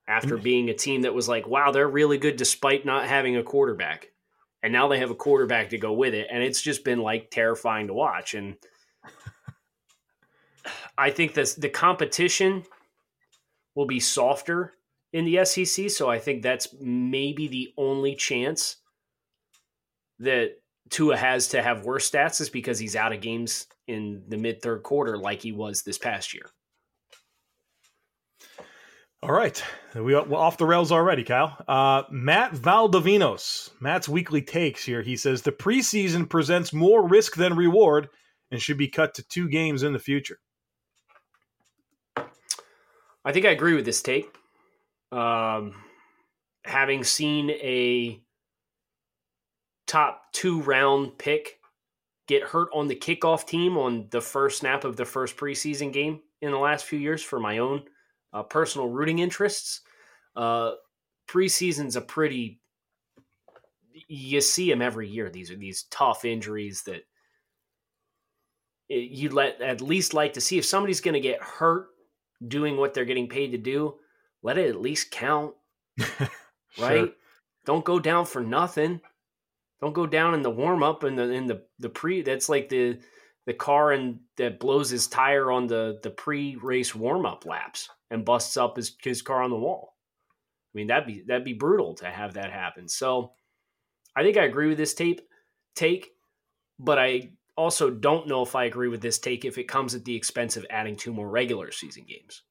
After 0.08 0.38
mm. 0.38 0.43
being 0.43 0.70
a 0.70 0.75
team 0.75 1.03
that 1.03 1.14
was 1.14 1.29
like, 1.29 1.49
wow, 1.49 1.73
they're 1.73 1.88
really 1.88 2.19
good 2.19 2.37
despite 2.37 2.87
not 2.87 3.08
having 3.08 3.37
a 3.37 3.43
quarterback. 3.43 4.12
And 4.62 4.73
now 4.73 4.88
they 4.88 4.99
have 4.99 5.11
a 5.11 5.17
quarterback 5.17 5.70
to 5.70 5.79
go 5.79 5.93
with 5.93 6.14
it. 6.14 6.29
And 6.31 6.43
it's 6.43 6.62
just 6.62 6.85
been 6.85 7.00
like 7.00 7.31
terrifying 7.31 7.88
to 7.88 7.94
watch. 7.94 8.35
And 8.35 8.56
I 10.99 11.11
think 11.11 11.35
this 11.35 11.55
the 11.55 11.69
competition 11.69 12.64
will 13.75 13.87
be 13.87 14.00
softer 14.00 14.73
in 15.12 15.25
the 15.25 15.44
SEC. 15.44 15.91
So 15.91 16.08
I 16.08 16.19
think 16.19 16.43
that's 16.43 16.69
maybe 16.81 17.49
the 17.49 17.73
only 17.76 18.14
chance 18.14 18.76
that 20.19 20.53
Tua 20.91 21.17
has 21.17 21.49
to 21.49 21.62
have 21.62 21.85
worse 21.85 22.11
stats 22.11 22.41
is 22.41 22.49
because 22.49 22.79
he's 22.79 22.97
out 22.97 23.12
of 23.12 23.20
games 23.20 23.67
in 23.87 24.23
the 24.29 24.37
mid 24.37 24.62
third 24.62 24.82
quarter 24.82 25.17
like 25.19 25.43
he 25.43 25.53
was 25.53 25.82
this 25.82 25.99
past 25.99 26.35
year. 26.35 26.50
All 29.22 29.32
right, 29.32 29.60
we 29.94 30.14
we're 30.14 30.36
off 30.36 30.58
the 30.58 30.66
rails 30.66 30.92
already, 30.92 31.24
Kyle. 31.24 31.56
Uh, 31.66 32.02
Matt 32.10 32.52
Valdovinos, 32.52 33.70
Matt's 33.80 34.08
weekly 34.08 34.42
takes 34.42 34.84
here. 34.84 35.00
He 35.00 35.16
says 35.16 35.42
the 35.42 35.52
preseason 35.52 36.28
presents 36.28 36.72
more 36.72 37.06
risk 37.08 37.34
than 37.34 37.56
reward 37.56 38.08
and 38.50 38.60
should 38.60 38.76
be 38.76 38.88
cut 38.88 39.14
to 39.14 39.22
two 39.22 39.48
games 39.48 39.82
in 39.82 39.94
the 39.94 39.98
future. 39.98 40.38
I 43.24 43.32
think 43.32 43.46
I 43.46 43.50
agree 43.50 43.74
with 43.74 43.86
this 43.86 44.02
take. 44.02 44.32
Um, 45.10 45.74
having 46.64 47.02
seen 47.02 47.50
a 47.50 48.20
top 49.86 50.24
two 50.32 50.60
round 50.60 51.16
pick 51.16 51.58
get 52.28 52.42
hurt 52.42 52.69
on 52.74 52.86
the 52.86 52.96
kickoff 52.96 53.46
team 53.46 53.78
on 53.78 54.08
the 54.10 54.20
first 54.20 54.58
snap 54.58 54.84
of 54.84 54.96
the 54.96 55.04
first 55.04 55.36
preseason 55.36 55.92
game 55.92 56.20
in 56.42 56.50
the 56.50 56.58
last 56.58 56.84
few 56.84 56.98
years 56.98 57.22
for 57.22 57.40
my 57.40 57.58
own 57.58 57.82
uh, 58.36 58.42
personal 58.42 58.88
rooting 58.88 59.18
interests, 59.18 59.80
uh, 60.36 60.72
preseason's 61.26 61.96
a 61.96 62.02
pretty. 62.02 62.60
You 64.08 64.42
see 64.42 64.68
them 64.68 64.82
every 64.82 65.08
year. 65.08 65.30
These 65.30 65.50
are 65.50 65.56
these 65.56 65.84
tough 65.90 66.26
injuries 66.26 66.82
that 66.82 67.06
you'd 68.88 69.32
let 69.32 69.60
at 69.62 69.80
least 69.80 70.12
like 70.12 70.34
to 70.34 70.40
see 70.40 70.58
if 70.58 70.66
somebody's 70.66 71.00
going 71.00 71.14
to 71.14 71.20
get 71.20 71.40
hurt 71.40 71.88
doing 72.46 72.76
what 72.76 72.92
they're 72.92 73.06
getting 73.06 73.28
paid 73.28 73.52
to 73.52 73.58
do, 73.58 73.94
let 74.42 74.58
it 74.58 74.68
at 74.68 74.80
least 74.80 75.10
count, 75.10 75.54
right? 76.78 77.12
Don't 77.64 77.84
go 77.86 77.98
down 77.98 78.26
for 78.26 78.42
nothing. 78.42 79.00
Don't 79.80 79.94
go 79.94 80.06
down 80.06 80.34
in 80.34 80.42
the 80.42 80.50
warm 80.50 80.82
up 80.82 81.04
and 81.04 81.18
the 81.18 81.30
in 81.30 81.46
the 81.46 81.62
the 81.78 81.88
pre. 81.88 82.20
That's 82.20 82.50
like 82.50 82.68
the 82.68 82.98
the 83.46 83.54
car 83.54 83.92
and 83.92 84.20
that 84.36 84.60
blows 84.60 84.90
his 84.90 85.06
tire 85.06 85.50
on 85.50 85.66
the 85.66 85.98
the 86.02 86.10
pre 86.10 86.56
race 86.56 86.94
warm 86.94 87.24
up 87.24 87.46
laps 87.46 87.88
and 88.11 88.25
busts 88.25 88.56
up 88.56 88.76
his 88.76 88.97
his 89.03 89.23
car 89.23 89.43
on 89.43 89.50
the 89.50 89.56
wall. 89.56 89.94
I 90.75 90.79
mean 90.79 90.87
that'd 90.88 91.06
be 91.06 91.23
that'd 91.26 91.44
be 91.44 91.53
brutal 91.55 91.94
to 91.94 92.06
have 92.06 92.35
that 92.35 92.53
happen. 92.53 92.88
So 92.88 93.32
I 94.14 94.23
think 94.23 94.37
I 94.37 94.44
agree 94.44 94.69
with 94.69 94.79
this 94.79 94.94
tape 94.94 95.20
take, 95.75 96.11
but 96.79 96.99
I 96.99 97.32
also 97.56 97.91
don't 97.91 98.29
know 98.29 98.43
if 98.43 98.55
I 98.55 98.64
agree 98.64 98.88
with 98.88 99.00
this 99.00 99.19
take 99.19 99.44
if 99.44 99.58
it 99.58 99.64
comes 99.64 99.94
at 99.94 100.05
the 100.05 100.14
expense 100.14 100.56
of 100.56 100.67
adding 100.70 100.97
two 100.97 101.12
more 101.12 101.29
regular 101.29 101.70
season 101.73 102.05
games. 102.08 102.43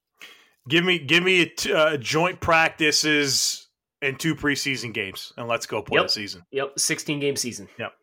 Give 0.67 0.83
me, 0.83 0.97
give 0.97 1.23
me 1.23 1.41
a 1.41 1.45
t- 1.45 1.71
uh, 1.71 1.95
joint 1.97 2.39
practices 2.39 3.67
and 4.01 4.19
two 4.19 4.33
preseason 4.33 4.93
games, 4.95 5.31
and 5.37 5.47
let's 5.47 5.67
go 5.67 5.83
play 5.83 5.97
Yep. 5.99 6.05
the 6.07 6.11
season. 6.11 6.43
Yep, 6.51 6.79
16 6.79 7.19
game 7.19 7.35
season. 7.35 7.67
Yep. 7.77 7.93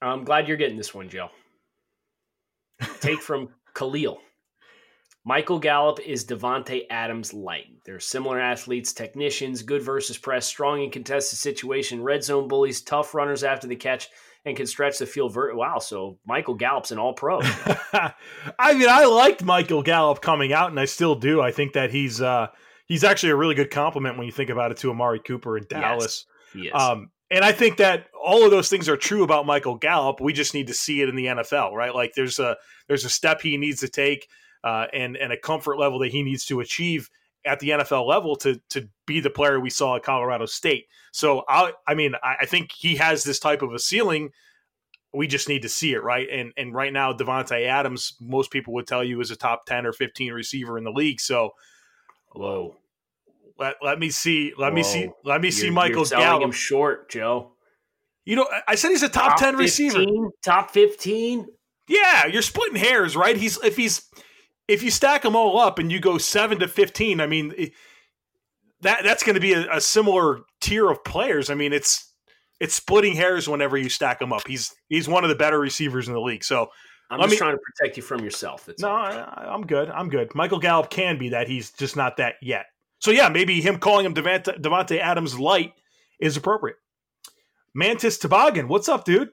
I'm 0.00 0.22
glad 0.24 0.46
you're 0.46 0.56
getting 0.56 0.76
this 0.76 0.94
one, 0.94 1.08
Joe. 1.08 1.28
Take 3.00 3.20
from 3.20 3.48
Khalil. 3.74 4.20
Michael 5.24 5.58
Gallup 5.58 6.00
is 6.00 6.24
Davante 6.24 6.86
Adams 6.90 7.34
light. 7.34 7.66
They're 7.84 8.00
similar 8.00 8.40
athletes, 8.40 8.92
technicians, 8.92 9.62
good 9.62 9.82
versus 9.82 10.16
press, 10.16 10.46
strong 10.46 10.82
in 10.82 10.90
contested 10.90 11.38
situation, 11.38 12.02
red 12.02 12.24
zone 12.24 12.48
bullies, 12.48 12.80
tough 12.80 13.14
runners 13.14 13.44
after 13.44 13.66
the 13.66 13.76
catch, 13.76 14.08
and 14.44 14.56
can 14.56 14.66
stretch 14.66 14.98
the 14.98 15.06
field. 15.06 15.34
Ver- 15.34 15.54
wow, 15.54 15.78
so 15.78 16.18
Michael 16.26 16.54
Gallup's 16.54 16.92
an 16.92 16.98
all 16.98 17.12
pro. 17.12 17.40
I 17.42 18.74
mean, 18.74 18.88
I 18.88 19.04
liked 19.04 19.44
Michael 19.44 19.82
Gallup 19.82 20.22
coming 20.22 20.52
out, 20.52 20.70
and 20.70 20.80
I 20.80 20.86
still 20.86 21.14
do. 21.14 21.40
I 21.40 21.50
think 21.50 21.74
that 21.74 21.90
he's 21.90 22.20
uh, 22.20 22.48
he's 22.86 23.04
actually 23.04 23.30
a 23.30 23.36
really 23.36 23.54
good 23.54 23.70
compliment 23.70 24.16
when 24.16 24.26
you 24.26 24.32
think 24.32 24.50
about 24.50 24.70
it 24.70 24.78
to 24.78 24.90
Amari 24.90 25.20
Cooper 25.20 25.58
in 25.58 25.66
Dallas. 25.68 26.24
He 26.52 26.68
is. 26.68 26.74
Um, 26.74 27.10
and 27.30 27.44
I 27.44 27.52
think 27.52 27.76
that 27.76 28.06
all 28.18 28.44
of 28.44 28.50
those 28.50 28.68
things 28.68 28.88
are 28.88 28.96
true 28.96 29.22
about 29.22 29.46
Michael 29.46 29.76
Gallup. 29.76 30.20
We 30.20 30.32
just 30.32 30.54
need 30.54 30.68
to 30.68 30.74
see 30.74 31.02
it 31.02 31.08
in 31.08 31.16
the 31.16 31.26
NFL, 31.26 31.72
right? 31.72 31.94
Like 31.94 32.14
there's 32.14 32.38
a 32.38 32.56
there's 32.88 33.04
a 33.04 33.10
step 33.10 33.42
he 33.42 33.56
needs 33.58 33.80
to 33.80 33.88
take, 33.88 34.28
uh, 34.64 34.86
and 34.92 35.16
and 35.16 35.32
a 35.32 35.36
comfort 35.36 35.78
level 35.78 35.98
that 36.00 36.08
he 36.12 36.22
needs 36.22 36.44
to 36.46 36.60
achieve 36.60 37.08
at 37.46 37.60
the 37.60 37.70
NFL 37.70 38.06
level 38.06 38.36
to 38.36 38.60
to 38.70 38.88
be 39.06 39.20
the 39.20 39.30
player 39.30 39.58
we 39.60 39.70
saw 39.70 39.96
at 39.96 40.02
Colorado 40.02 40.46
State. 40.46 40.86
So 41.12 41.44
I 41.48 41.72
I 41.86 41.94
mean 41.94 42.14
I, 42.22 42.36
I 42.42 42.46
think 42.46 42.72
he 42.72 42.96
has 42.96 43.24
this 43.24 43.38
type 43.38 43.62
of 43.62 43.72
a 43.72 43.78
ceiling. 43.78 44.30
We 45.14 45.26
just 45.26 45.48
need 45.48 45.62
to 45.62 45.68
see 45.68 45.92
it, 45.94 46.02
right? 46.02 46.28
And 46.30 46.52
and 46.56 46.74
right 46.74 46.92
now 46.92 47.12
Davante 47.12 47.66
Adams, 47.66 48.14
most 48.20 48.50
people 48.50 48.74
would 48.74 48.86
tell 48.86 49.02
you 49.02 49.20
is 49.20 49.30
a 49.30 49.36
top 49.36 49.64
ten 49.66 49.86
or 49.86 49.92
fifteen 49.92 50.32
receiver 50.32 50.76
in 50.76 50.84
the 50.84 50.90
league. 50.92 51.20
So 51.20 51.52
Whoa. 52.32 52.76
let, 53.58 53.76
let 53.82 53.98
me 53.98 54.10
see 54.10 54.52
let 54.58 54.74
me 54.74 54.82
see 54.82 55.10
let 55.24 55.40
me 55.40 55.50
see 55.50 55.66
You're- 55.66 55.74
Michael 55.74 55.96
you're 55.98 56.04
selling 56.06 56.24
Gallup. 56.24 56.44
him 56.44 56.52
short, 56.52 57.10
Joe. 57.10 57.52
You 58.24 58.36
know, 58.36 58.46
I- 58.66 58.74
said 58.74 58.90
he's 58.90 59.02
a 59.02 59.08
top, 59.08 59.38
ten 59.38 59.56
receiver. 59.56 60.04
Top 60.44 60.70
15? 60.72 61.46
Yeah, 61.88 62.26
you're 62.26 62.42
splitting 62.42 62.76
hairs, 62.76 63.16
right? 63.16 63.34
He's 63.34 63.56
if 63.64 63.74
he's 63.78 64.02
if 64.68 64.82
you 64.82 64.90
stack 64.90 65.22
them 65.22 65.34
all 65.34 65.58
up 65.58 65.78
and 65.78 65.90
you 65.90 65.98
go 65.98 66.18
seven 66.18 66.58
to 66.60 66.68
fifteen, 66.68 67.20
I 67.20 67.26
mean 67.26 67.52
it- 67.56 67.72
that 68.82 69.02
that's 69.02 69.24
going 69.24 69.34
to 69.34 69.40
be 69.40 69.54
a, 69.54 69.76
a 69.76 69.80
similar 69.80 70.42
tier 70.60 70.88
of 70.88 71.02
players. 71.02 71.50
I 71.50 71.54
mean, 71.54 71.72
it's 71.72 72.12
it's 72.60 72.74
splitting 72.74 73.14
hairs 73.14 73.48
whenever 73.48 73.76
you 73.76 73.88
stack 73.88 74.20
them 74.20 74.32
up. 74.32 74.46
He's 74.46 74.72
he's 74.88 75.08
one 75.08 75.24
of 75.24 75.30
the 75.30 75.36
better 75.36 75.58
receivers 75.58 76.06
in 76.06 76.14
the 76.14 76.20
league. 76.20 76.44
So 76.44 76.70
I'm 77.10 77.18
just 77.20 77.32
me- 77.32 77.36
trying 77.38 77.56
to 77.56 77.60
protect 77.60 77.96
you 77.96 78.04
from 78.04 78.22
yourself. 78.22 78.66
That's 78.66 78.80
no. 78.80 78.90
I, 78.90 79.52
I'm 79.52 79.66
good. 79.66 79.88
I'm 79.90 80.08
good. 80.08 80.32
Michael 80.36 80.60
Gallup 80.60 80.90
can 80.90 81.18
be 81.18 81.30
that. 81.30 81.48
He's 81.48 81.72
just 81.72 81.96
not 81.96 82.18
that 82.18 82.34
yet. 82.40 82.66
So 83.00 83.10
yeah, 83.10 83.28
maybe 83.28 83.60
him 83.60 83.78
calling 83.78 84.06
him 84.06 84.14
Devante, 84.14 84.60
Davante 84.60 85.00
Adams 85.00 85.36
light 85.38 85.72
is 86.20 86.36
appropriate. 86.36 86.76
Mantis 87.74 88.18
Toboggan, 88.18 88.68
what's 88.68 88.88
up, 88.88 89.04
dude? 89.04 89.30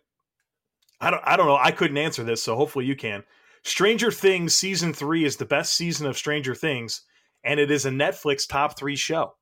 I 0.99 1.11
don't 1.11 1.21
I 1.23 1.37
don't 1.37 1.45
know. 1.47 1.57
I 1.57 1.69
couldn't 1.71 1.97
answer 1.97 2.23
this, 2.23 2.41
so 2.41 2.55
hopefully 2.55 2.85
you 2.85 2.95
can. 2.95 3.23
Stranger 3.65 4.11
Things 4.11 4.55
season 4.55 4.93
three 4.93 5.25
is 5.25 5.37
the 5.37 5.45
best 5.45 5.73
season 5.73 6.05
of 6.05 6.15
Stranger 6.15 6.53
Things, 6.53 7.01
and 7.43 7.59
it 7.59 7.71
is 7.71 7.87
a 7.87 7.89
Netflix 7.89 8.47
top 8.47 8.77
three 8.77 8.95
show. 8.95 9.33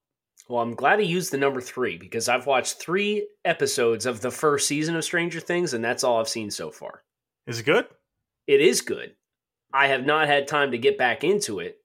Well, 0.47 0.61
I'm 0.61 0.75
glad 0.75 1.01
he 1.01 1.05
used 1.05 1.31
the 1.31 1.37
number 1.37 1.59
three 1.59 1.97
because 1.97 2.29
I've 2.29 2.45
watched 2.45 2.79
three 2.79 3.27
episodes 3.43 4.05
of 4.05 4.21
the 4.21 4.31
first 4.31 4.65
season 4.65 4.95
of 4.95 5.03
Stranger 5.03 5.41
Things, 5.41 5.73
and 5.73 5.83
that's 5.83 6.05
all 6.05 6.21
I've 6.21 6.29
seen 6.29 6.51
so 6.51 6.71
far. 6.71 7.03
Is 7.47 7.59
it 7.59 7.65
good? 7.65 7.85
It 8.47 8.61
is 8.61 8.79
good. 8.79 9.13
I 9.73 9.87
have 9.87 10.05
not 10.05 10.27
had 10.27 10.47
time 10.47 10.71
to 10.71 10.77
get 10.77 10.97
back 10.97 11.25
into 11.25 11.59
it. 11.59 11.79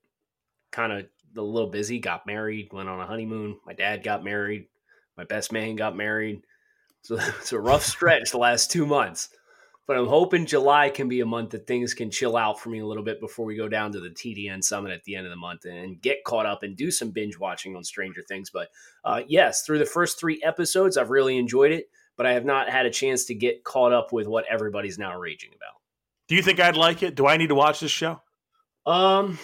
Kind 0.71 0.93
of 0.93 1.05
a 1.35 1.41
little 1.41 1.69
busy. 1.69 1.99
Got 1.99 2.25
married, 2.25 2.69
went 2.71 2.87
on 2.87 3.01
a 3.01 3.05
honeymoon. 3.05 3.59
My 3.65 3.73
dad 3.73 4.01
got 4.01 4.23
married. 4.23 4.67
My 5.17 5.25
best 5.25 5.51
man 5.51 5.75
got 5.75 5.97
married. 5.97 6.41
So 7.01 7.17
it's 7.39 7.51
a 7.51 7.59
rough 7.59 7.83
stretch 7.83 8.31
the 8.31 8.37
last 8.37 8.71
two 8.71 8.85
months. 8.85 9.29
But 9.89 9.97
I'm 9.97 10.05
hoping 10.05 10.45
July 10.45 10.91
can 10.91 11.09
be 11.09 11.21
a 11.21 11.25
month 11.25 11.49
that 11.49 11.65
things 11.65 11.95
can 11.95 12.11
chill 12.11 12.37
out 12.37 12.59
for 12.59 12.69
me 12.69 12.77
a 12.77 12.85
little 12.85 13.01
bit 13.01 13.19
before 13.19 13.43
we 13.43 13.55
go 13.55 13.67
down 13.67 13.91
to 13.93 13.99
the 13.99 14.11
TDN 14.11 14.63
summit 14.63 14.91
at 14.91 15.03
the 15.03 15.15
end 15.15 15.25
of 15.25 15.31
the 15.31 15.35
month 15.35 15.65
and 15.65 15.99
get 15.99 16.23
caught 16.23 16.45
up 16.45 16.61
and 16.61 16.77
do 16.77 16.91
some 16.91 17.09
binge 17.09 17.39
watching 17.39 17.75
on 17.75 17.83
Stranger 17.83 18.21
Things. 18.21 18.51
But 18.51 18.67
uh, 19.03 19.23
yes, 19.27 19.63
through 19.63 19.79
the 19.79 19.87
first 19.87 20.19
three 20.19 20.43
episodes, 20.43 20.95
I've 20.95 21.09
really 21.09 21.39
enjoyed 21.39 21.71
it, 21.71 21.89
but 22.17 22.27
I 22.27 22.33
have 22.33 22.45
not 22.45 22.69
had 22.69 22.85
a 22.85 22.91
chance 22.91 23.25
to 23.25 23.33
get 23.33 23.63
caught 23.63 23.91
up 23.91 24.13
with 24.13 24.27
what 24.27 24.45
everybody's 24.47 24.99
now 24.99 25.17
raging 25.17 25.49
about. 25.55 25.81
Do 26.27 26.35
you 26.35 26.43
think 26.43 26.59
I'd 26.59 26.77
like 26.77 27.01
it? 27.01 27.15
Do 27.15 27.25
I 27.25 27.37
need 27.37 27.47
to 27.47 27.55
watch 27.55 27.79
this 27.79 27.89
show? 27.89 28.21
Um, 28.85 29.39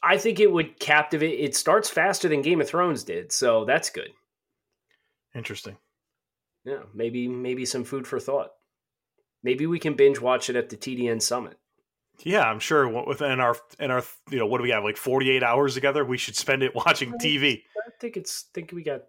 I 0.00 0.16
think 0.18 0.38
it 0.38 0.52
would 0.52 0.78
captivate. 0.78 1.40
It 1.40 1.56
starts 1.56 1.90
faster 1.90 2.28
than 2.28 2.40
Game 2.40 2.60
of 2.60 2.68
Thrones 2.68 3.02
did, 3.02 3.32
so 3.32 3.64
that's 3.64 3.90
good. 3.90 4.10
Interesting. 5.34 5.76
Yeah, 6.64 6.82
maybe 6.94 7.26
maybe 7.26 7.64
some 7.64 7.82
food 7.82 8.06
for 8.06 8.20
thought. 8.20 8.52
Maybe 9.42 9.66
we 9.66 9.78
can 9.78 9.94
binge 9.94 10.20
watch 10.20 10.50
it 10.50 10.56
at 10.56 10.68
the 10.68 10.76
TDN 10.76 11.22
Summit. 11.22 11.58
Yeah, 12.24 12.42
I'm 12.42 12.58
sure 12.58 12.88
within 13.06 13.40
our 13.40 13.56
in 13.78 13.90
our 13.90 14.02
you 14.30 14.38
know 14.38 14.46
what 14.46 14.58
do 14.58 14.64
we 14.64 14.70
have 14.70 14.82
like 14.82 14.96
48 14.96 15.42
hours 15.42 15.74
together? 15.74 16.04
We 16.04 16.18
should 16.18 16.36
spend 16.36 16.62
it 16.62 16.74
watching 16.74 17.12
TV. 17.12 17.62
I 17.86 17.90
think 18.00 18.16
it's 18.16 18.46
think 18.54 18.72
we 18.72 18.82
got 18.82 19.02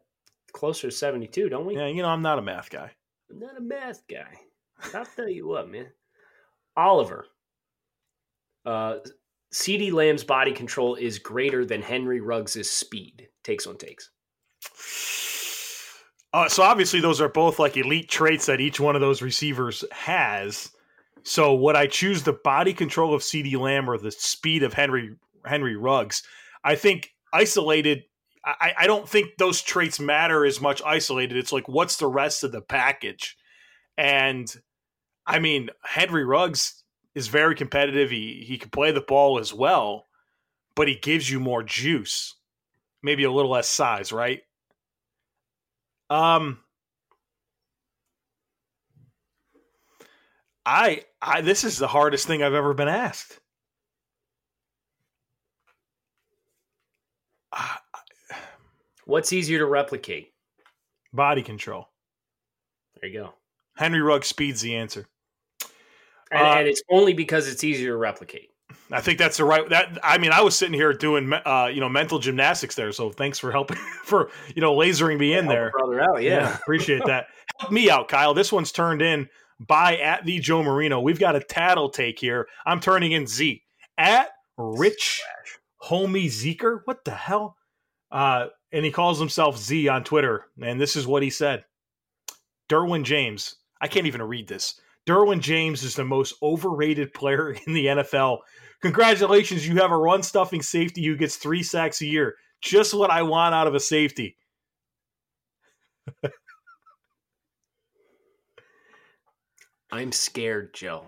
closer 0.54 0.90
to 0.90 0.96
72, 0.96 1.50
don't 1.50 1.66
we? 1.66 1.76
Yeah, 1.76 1.88
you 1.88 2.02
know 2.04 2.10
I'm 2.10 2.22
not 2.22 2.40
a 2.40 2.44
math 2.44 2.70
guy. 2.70 2.92
I'm 3.32 3.40
not 3.40 3.58
a 3.58 3.62
math 3.62 4.04
guy. 4.08 4.40
I'll 4.94 5.06
tell 5.06 5.30
you 5.30 5.48
what, 5.48 5.70
man. 5.70 5.88
Oliver. 6.78 7.26
Uh, 8.66 8.98
CeeDee 9.54 9.92
Lamb's 9.92 10.24
body 10.24 10.52
control 10.52 10.96
is 10.96 11.18
greater 11.18 11.66
than 11.66 11.82
Henry 11.82 12.22
Ruggs' 12.22 12.70
speed. 12.70 13.28
Takes 13.44 13.66
on 13.66 13.78
takes. 13.78 14.12
Uh, 16.34 16.48
so 16.48 16.64
obviously, 16.64 17.02
those 17.02 17.20
are 17.22 17.30
both 17.30 17.58
like 17.58 17.76
elite 17.76 18.10
traits 18.10 18.46
that 18.46 18.62
each 18.62 18.80
one 18.80 18.96
of 18.96 19.02
those 19.02 19.22
receivers 19.22 19.84
has. 19.92 20.70
So 21.24 21.54
would 21.56 21.76
I 21.76 21.88
choose 21.88 22.24
the 22.24 22.34
body 22.34 22.74
control 22.74 23.14
of 23.14 23.22
CeeDee 23.22 23.60
Lamb 23.60 23.90
or 23.90 23.98
the 23.98 24.12
speed 24.12 24.64
of 24.64 24.74
Henry 24.74 25.16
Henry 25.46 25.76
Ruggs? 25.76 26.24
I 26.64 26.76
think 26.76 27.14
isolated. 27.34 28.04
I, 28.46 28.74
I 28.80 28.88
don't 28.88 29.08
think 29.08 29.38
those 29.38 29.62
traits 29.62 30.00
matter 30.00 30.46
as 30.46 30.62
much 30.62 30.82
isolated. 30.86 31.38
It's 31.38 31.52
like 31.52 31.68
what's 31.68 31.98
the 31.98 32.08
rest 32.08 32.44
of 32.44 32.52
the 32.52 32.62
package? 32.62 33.38
And 33.98 34.54
I 35.26 35.40
mean, 35.40 35.70
Henry 35.84 36.24
Ruggs 36.26 36.84
is 37.16 37.28
very 37.28 37.56
competitive. 37.56 38.12
He 38.12 38.44
he 38.48 38.58
can 38.58 38.70
play 38.70 38.92
the 38.92 39.02
ball 39.02 39.40
as 39.40 39.54
well, 39.54 40.06
but 40.76 40.88
he 40.88 40.96
gives 40.96 41.30
you 41.30 41.40
more 41.40 41.64
juice, 41.64 42.36
maybe 43.04 43.24
a 43.24 43.32
little 43.32 43.52
less 43.52 43.70
size, 43.70 44.12
right? 44.12 44.42
Um, 46.10 46.60
I, 50.66 51.04
I, 51.22 51.42
this 51.42 51.64
is 51.64 51.78
the 51.78 51.88
hardest 51.88 52.28
thing 52.28 52.44
I've 52.44 52.54
ever 52.54 52.74
been 52.74 52.88
asked. 52.88 53.40
What's 59.10 59.34
easier 59.34 59.58
to 59.58 59.66
replicate? 59.66 60.34
Body 61.12 61.42
control. 61.42 61.88
There 63.02 63.10
you 63.10 63.22
go. 63.22 63.34
Henry 63.76 64.02
Rugg 64.02 64.24
speed's 64.24 64.62
the 64.62 64.76
answer. 64.76 65.08
And, 66.32 66.42
uh, 66.42 66.52
and, 66.60 66.68
it's 66.68 66.84
only 66.92 67.14
because 67.14 67.48
it's 67.48 67.64
easier 67.64 67.90
to 67.90 67.98
replicate. 67.98 68.52
I 68.92 69.02
think 69.02 69.20
that's 69.20 69.38
the 69.38 69.46
right. 69.46 69.68
That 69.70 70.00
I 70.04 70.18
mean, 70.18 70.32
I 70.32 70.42
was 70.42 70.58
sitting 70.58 70.74
here 70.74 70.94
doing 70.94 71.32
uh, 71.34 71.70
you 71.72 71.80
know 71.80 71.90
mental 71.90 72.20
gymnastics 72.20 72.76
there. 72.76 72.92
So 72.92 73.12
thanks 73.12 73.38
for 73.38 73.52
helping 73.52 73.78
for 74.04 74.30
you 74.56 74.62
know 74.62 74.76
lasering 74.76 75.20
me 75.20 75.34
in 75.34 75.48
there, 75.48 75.72
brother. 75.72 76.02
Out, 76.02 76.22
yeah, 76.22 76.40
yeah 76.40 76.56
appreciate 76.62 77.06
that. 77.06 77.28
Help 77.60 77.72
me 77.72 77.90
out, 77.90 78.08
Kyle. 78.08 78.34
This 78.34 78.52
one's 78.52 78.72
turned 78.72 79.02
in 79.02 79.30
by 79.60 79.98
at 79.98 80.26
the 80.26 80.40
Joe 80.40 80.64
Marino. 80.64 81.00
We've 81.00 81.20
got 81.20 81.36
a 81.36 81.40
tattle 81.40 81.90
take 81.90 82.20
here. 82.20 82.48
I'm 82.66 82.80
turning 82.80 83.12
in 83.12 83.28
Z 83.28 83.62
at 83.98 84.30
Rich 84.58 85.22
Homie 85.84 86.26
Zeker. 86.26 86.82
What 86.86 87.06
the 87.06 87.12
hell? 87.12 87.58
Uh, 88.12 88.48
and 88.72 88.86
he 88.86 88.92
calls 88.92 89.20
himself 89.20 89.58
Z 89.58 89.88
on 89.88 90.04
Twitter. 90.04 90.46
And 90.62 90.82
this 90.82 90.96
is 90.96 91.06
what 91.06 91.22
he 91.22 91.30
said: 91.30 91.64
Derwin 92.70 93.04
James. 93.04 93.56
I 93.82 93.88
can't 93.88 94.08
even 94.08 94.22
read 94.24 94.48
this. 94.48 94.80
Derwin 95.10 95.40
James 95.40 95.82
is 95.82 95.96
the 95.96 96.06
most 96.06 96.36
overrated 96.44 97.12
player 97.16 97.50
in 97.68 97.74
the 97.74 97.88
NFL. 97.88 98.42
Congratulations, 98.82 99.68
you 99.68 99.78
have 99.78 99.90
a 99.92 99.98
run 99.98 100.22
stuffing 100.22 100.62
safety 100.62 101.04
who 101.04 101.18
gets 101.18 101.36
three 101.38 101.64
sacks 101.64 102.02
a 102.02 102.06
year. 102.06 102.36
Just 102.62 102.94
what 102.94 103.10
I 103.10 103.24
want 103.24 103.56
out 103.56 103.66
of 103.66 103.74
a 103.74 103.80
safety. 103.80 104.38
I'm 109.92 110.12
scared, 110.12 110.76
Joe. 110.76 111.08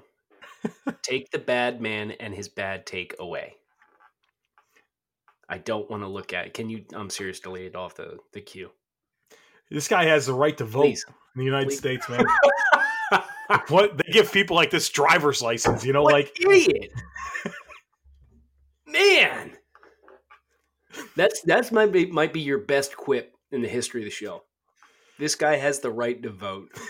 take 1.03 1.29
the 1.29 1.37
bad 1.37 1.79
man 1.79 2.09
and 2.11 2.33
his 2.33 2.49
bad 2.49 2.87
take 2.87 3.15
away. 3.19 3.57
I 5.47 5.59
don't 5.59 5.87
want 5.91 6.01
to 6.01 6.07
look 6.07 6.33
at 6.33 6.47
it. 6.47 6.55
Can 6.55 6.69
you? 6.69 6.83
I'm 6.95 7.11
serious. 7.11 7.39
Delete 7.39 7.65
it 7.65 7.75
off 7.75 7.95
the 7.95 8.17
the 8.33 8.41
queue. 8.41 8.71
This 9.69 9.87
guy 9.87 10.05
has 10.05 10.25
the 10.25 10.33
right 10.33 10.57
to 10.57 10.65
vote 10.65 10.81
Please. 10.83 11.05
in 11.35 11.39
the 11.39 11.45
United 11.45 11.67
Please. 11.67 11.77
States, 11.77 12.09
man. 12.09 12.25
what 13.69 13.97
they 13.97 14.11
give 14.11 14.31
people 14.31 14.55
like 14.55 14.71
this 14.71 14.89
driver's 14.89 15.41
license, 15.41 15.85
you 15.85 15.93
know, 15.93 16.03
what 16.03 16.13
like 16.13 16.37
idiot. 16.39 16.91
Man, 18.85 19.53
that's 21.15 21.41
that's 21.41 21.71
might 21.71 21.91
be 21.91 22.05
might 22.07 22.33
be 22.33 22.41
your 22.41 22.59
best 22.59 22.95
quip 22.95 23.35
in 23.51 23.61
the 23.61 23.67
history 23.67 24.01
of 24.01 24.05
the 24.05 24.11
show. 24.11 24.43
This 25.17 25.35
guy 25.35 25.55
has 25.57 25.79
the 25.79 25.91
right 25.91 26.21
to 26.23 26.29
vote. 26.29 26.69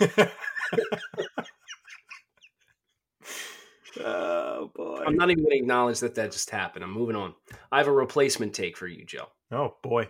oh 4.00 4.70
boy! 4.74 5.04
I'm 5.06 5.16
not 5.16 5.30
even 5.30 5.44
going 5.44 5.52
to 5.52 5.58
acknowledge 5.58 6.00
that 6.00 6.14
that 6.16 6.32
just 6.32 6.50
happened. 6.50 6.84
I'm 6.84 6.92
moving 6.92 7.16
on. 7.16 7.34
I 7.70 7.78
have 7.78 7.88
a 7.88 7.92
replacement 7.92 8.54
take 8.54 8.76
for 8.76 8.86
you, 8.86 9.04
Joe. 9.04 9.26
Oh 9.50 9.76
boy! 9.82 10.08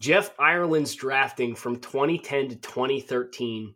Jeff 0.00 0.32
Ireland's 0.38 0.94
drafting 0.94 1.54
from 1.54 1.78
2010 1.78 2.48
to 2.48 2.56
2013 2.56 3.74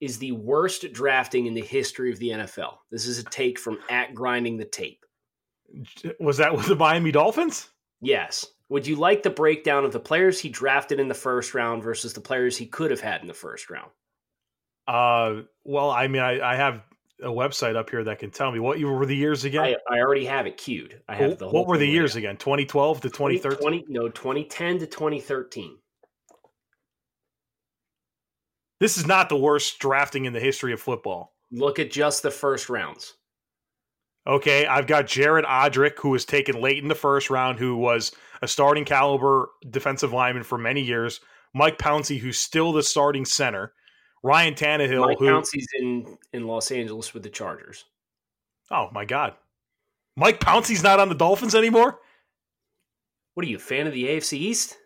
is 0.00 0.18
the 0.18 0.32
worst 0.32 0.92
drafting 0.92 1.46
in 1.46 1.54
the 1.54 1.62
history 1.62 2.12
of 2.12 2.18
the 2.18 2.30
NFL. 2.30 2.78
This 2.90 3.06
is 3.06 3.18
a 3.18 3.24
take 3.24 3.58
from 3.58 3.78
at 3.90 4.14
grinding 4.14 4.56
the 4.56 4.64
tape. 4.64 5.04
Was 6.20 6.36
that 6.38 6.56
with 6.56 6.66
the 6.66 6.76
Miami 6.76 7.10
Dolphins? 7.10 7.68
Yes. 8.00 8.46
Would 8.68 8.86
you 8.86 8.96
like 8.96 9.22
the 9.22 9.30
breakdown 9.30 9.84
of 9.84 9.92
the 9.92 10.00
players 10.00 10.38
he 10.38 10.48
drafted 10.48 11.00
in 11.00 11.08
the 11.08 11.14
first 11.14 11.54
round 11.54 11.82
versus 11.82 12.12
the 12.12 12.20
players 12.20 12.56
he 12.56 12.66
could 12.66 12.90
have 12.90 13.00
had 13.00 13.22
in 13.22 13.26
the 13.26 13.34
first 13.34 13.70
round? 13.70 13.90
Uh, 14.86 15.42
well, 15.64 15.90
I 15.90 16.08
mean, 16.08 16.22
I, 16.22 16.52
I 16.52 16.56
have 16.56 16.82
a 17.22 17.28
website 17.28 17.76
up 17.76 17.90
here 17.90 18.04
that 18.04 18.18
can 18.18 18.30
tell 18.30 18.52
me 18.52 18.58
what 18.58 18.78
were 18.80 19.06
the 19.06 19.16
years 19.16 19.44
again. 19.44 19.62
I, 19.62 19.76
I 19.90 19.98
already 20.00 20.24
have 20.26 20.46
it 20.46 20.56
queued. 20.56 21.00
I 21.08 21.16
have 21.16 21.38
the. 21.38 21.48
What 21.48 21.66
were 21.66 21.78
the 21.78 21.88
years 21.88 22.16
again? 22.16 22.36
2012 22.36 23.00
to 23.02 23.10
2013. 23.10 23.84
no, 23.88 24.08
2010 24.08 24.78
to 24.78 24.86
2013. 24.86 25.76
This 28.80 28.96
is 28.96 29.06
not 29.06 29.28
the 29.28 29.36
worst 29.36 29.78
drafting 29.78 30.24
in 30.24 30.32
the 30.32 30.40
history 30.40 30.72
of 30.72 30.80
football. 30.80 31.34
Look 31.50 31.78
at 31.78 31.90
just 31.90 32.22
the 32.22 32.30
first 32.30 32.68
rounds. 32.68 33.14
Okay, 34.26 34.66
I've 34.66 34.86
got 34.86 35.06
Jared 35.06 35.46
Odrick, 35.46 35.98
who 35.98 36.10
was 36.10 36.24
taken 36.24 36.60
late 36.60 36.82
in 36.82 36.88
the 36.88 36.94
first 36.94 37.30
round, 37.30 37.58
who 37.58 37.76
was 37.76 38.12
a 38.42 38.48
starting 38.48 38.84
caliber 38.84 39.48
defensive 39.70 40.12
lineman 40.12 40.42
for 40.42 40.58
many 40.58 40.82
years. 40.82 41.20
Mike 41.54 41.78
Pouncey, 41.78 42.18
who's 42.18 42.38
still 42.38 42.72
the 42.72 42.82
starting 42.82 43.24
center. 43.24 43.72
Ryan 44.22 44.54
Tannehill, 44.54 45.00
Mike 45.00 45.18
who 45.18 45.26
Pouncey's 45.26 45.68
in 45.78 46.18
in 46.32 46.46
Los 46.46 46.70
Angeles 46.70 47.14
with 47.14 47.22
the 47.22 47.30
Chargers. 47.30 47.84
Oh 48.70 48.88
my 48.92 49.04
God, 49.04 49.34
Mike 50.16 50.40
Pouncey's 50.40 50.82
not 50.82 51.00
on 51.00 51.08
the 51.08 51.14
Dolphins 51.14 51.54
anymore. 51.54 51.98
What 53.34 53.46
are 53.46 53.48
you, 53.48 53.58
fan 53.58 53.86
of 53.86 53.92
the 53.92 54.04
AFC 54.04 54.34
East? 54.34 54.76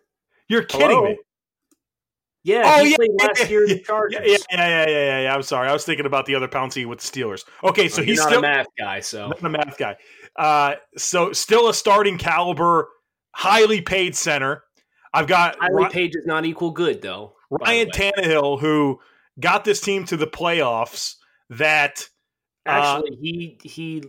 You're 0.46 0.62
kidding 0.62 0.90
Hello? 0.90 1.04
me. 1.04 1.18
Yeah, 2.44 2.62
oh, 2.66 2.82
yeah, 2.82 2.96
last 3.20 3.48
year 3.48 3.66
yeah, 3.68 3.76
yeah, 4.10 4.18
yeah, 4.26 4.36
yeah, 4.50 4.86
yeah, 4.88 5.20
yeah, 5.20 5.34
I'm 5.34 5.42
sorry. 5.42 5.68
I 5.68 5.72
was 5.72 5.84
thinking 5.84 6.06
about 6.06 6.26
the 6.26 6.34
other 6.34 6.48
Pouncey 6.48 6.84
with 6.86 6.98
the 6.98 7.06
Steelers. 7.06 7.44
Okay, 7.62 7.88
so 7.88 8.02
he's 8.02 8.18
not 8.18 8.28
still 8.28 8.38
a 8.40 8.42
math 8.42 8.66
guy, 8.76 9.00
so 9.00 9.28
not 9.28 9.44
a 9.44 9.48
math 9.48 9.78
guy. 9.78 9.96
Uh, 10.34 10.74
so 10.96 11.32
still 11.32 11.68
a 11.68 11.74
starting 11.74 12.18
caliber, 12.18 12.88
highly 13.32 13.80
paid 13.80 14.16
center. 14.16 14.64
I've 15.14 15.28
got 15.28 15.56
highly 15.60 15.88
paid 15.90 16.12
does 16.12 16.26
not 16.26 16.44
equal 16.44 16.72
good 16.72 17.00
though. 17.00 17.34
Ryan 17.50 17.90
Tannehill, 17.90 18.60
who 18.60 18.98
got 19.38 19.64
this 19.64 19.80
team 19.80 20.04
to 20.06 20.16
the 20.16 20.26
playoffs. 20.26 21.16
That 21.50 22.08
uh, 22.66 22.70
actually 22.70 23.10
uh, 23.12 23.20
he 23.20 23.58
he 23.62 24.02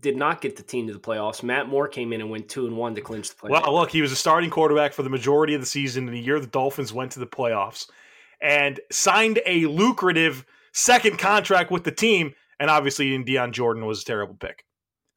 did 0.00 0.16
not 0.16 0.40
get 0.40 0.56
the 0.56 0.62
team 0.62 0.86
to 0.86 0.92
the 0.92 0.98
playoffs. 0.98 1.42
Matt 1.42 1.68
Moore 1.68 1.88
came 1.88 2.12
in 2.12 2.20
and 2.20 2.30
went 2.30 2.48
two 2.48 2.66
and 2.66 2.76
one 2.76 2.94
to 2.94 3.00
clinch 3.00 3.30
the 3.30 3.34
playoffs. 3.34 3.62
Well, 3.62 3.74
look, 3.74 3.90
he 3.90 4.02
was 4.02 4.12
a 4.12 4.16
starting 4.16 4.50
quarterback 4.50 4.92
for 4.92 5.02
the 5.02 5.10
majority 5.10 5.54
of 5.54 5.60
the 5.60 5.66
season 5.66 6.06
in 6.06 6.12
the 6.12 6.20
year 6.20 6.38
the 6.40 6.46
Dolphins 6.46 6.92
went 6.92 7.12
to 7.12 7.20
the 7.20 7.26
playoffs 7.26 7.88
and 8.40 8.78
signed 8.92 9.40
a 9.46 9.66
lucrative 9.66 10.44
second 10.72 11.18
contract 11.18 11.70
with 11.70 11.84
the 11.84 11.92
team. 11.92 12.34
And 12.60 12.70
obviously, 12.70 13.14
in 13.14 13.24
Dion 13.24 13.52
Jordan 13.52 13.86
was 13.86 14.02
a 14.02 14.04
terrible 14.04 14.34
pick. 14.34 14.64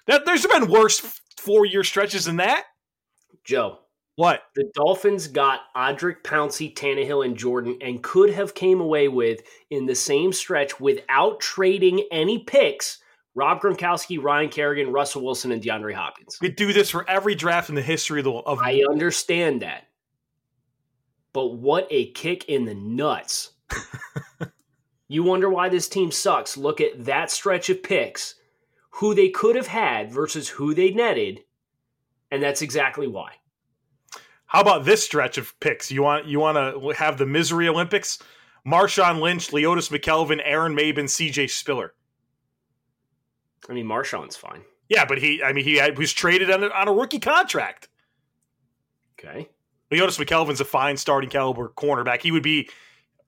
That 0.08 0.25
there's 0.25 0.46
been 0.46 0.70
worse 0.70 1.00
four 1.38 1.66
year 1.66 1.84
stretches 1.84 2.25
than 2.25 2.38
that. 2.38 2.66
Joe, 3.44 3.80
What? 4.16 4.44
the 4.56 4.72
Dolphins 4.75 5.28
got 5.28 5.62
Odrick 5.75 6.22
Pouncey, 6.24 6.74
Tannehill, 6.74 7.25
and 7.25 7.36
Jordan, 7.36 7.78
and 7.82 8.04
could 8.04 8.30
have 8.32 8.54
came 8.54 8.80
away 8.80 9.08
with 9.08 9.42
in 9.70 9.86
the 9.88 9.96
same 9.96 10.32
stretch 10.32 10.80
without 10.80 11.40
trading 11.40 12.08
any 12.12 12.40
picks. 12.40 13.00
Rob 13.34 13.62
Gronkowski, 13.62 14.22
Ryan 14.22 14.50
Kerrigan, 14.50 14.92
Russell 14.92 15.24
Wilson, 15.24 15.52
and 15.52 15.62
DeAndre 15.62 15.94
Hopkins. 15.94 16.38
We 16.42 16.50
do 16.50 16.74
this 16.74 16.90
for 16.90 17.10
every 17.10 17.36
draft 17.36 17.70
in 17.70 17.76
the 17.76 17.82
history 17.82 18.20
of 18.20 18.26
the 18.26 18.32
of 18.32 18.60
I 18.60 18.84
understand 18.90 19.62
that. 19.62 19.88
But 21.34 21.54
what 21.58 21.88
a 21.90 22.12
kick 22.12 22.46
in 22.50 22.66
the 22.66 22.76
nuts. 22.76 23.54
you 25.08 25.24
wonder 25.24 25.50
why 25.50 25.70
this 25.70 25.88
team 25.88 26.12
sucks. 26.12 26.58
Look 26.58 26.82
at 26.82 27.06
that 27.06 27.32
stretch 27.32 27.70
of 27.70 27.82
picks, 27.82 28.36
who 28.90 29.16
they 29.16 29.30
could 29.30 29.56
have 29.56 29.68
had 29.68 30.12
versus 30.12 30.50
who 30.50 30.74
they 30.74 30.92
netted, 30.92 31.42
and 32.32 32.44
that's 32.44 32.62
exactly 32.62 33.08
why. 33.08 33.32
How 34.46 34.60
about 34.60 34.84
this 34.84 35.02
stretch 35.02 35.38
of 35.38 35.58
picks? 35.62 35.90
You 35.90 36.04
want 36.04 36.26
you 36.26 36.42
want 36.42 36.58
to 36.58 36.90
have 36.90 37.18
the 37.18 37.26
misery 37.26 37.70
Olympics? 37.70 38.20
Marshawn 38.68 39.22
Lynch, 39.22 39.50
Leotis 39.52 39.90
McKelvin, 39.90 40.42
Aaron 40.44 40.76
Maybin, 40.76 41.10
C.J. 41.10 41.48
Spiller. 41.48 41.94
I 43.70 43.74
mean, 43.74 43.86
Marshawn's 43.86 44.36
fine. 44.36 44.62
Yeah, 44.89 45.06
but 45.06 45.20
he 45.20 45.41
I 45.44 45.53
mean 45.53 45.63
he 45.63 45.75
had, 45.75 45.98
was 45.98 46.12
traded 46.12 46.51
on 46.51 46.63
a, 46.63 46.68
on 46.68 46.88
a 46.88 46.94
rookie 46.94 47.20
contract. 47.20 47.88
Okay. 49.20 49.50
Leotis 49.91 50.24
McKelvin's 50.24 50.62
a 50.62 50.65
fine 50.65 50.98
starting 50.98 51.30
caliber 51.30 51.70
cornerback. 51.75 52.22
He 52.22 52.32
would 52.32 52.44
be 52.44 52.70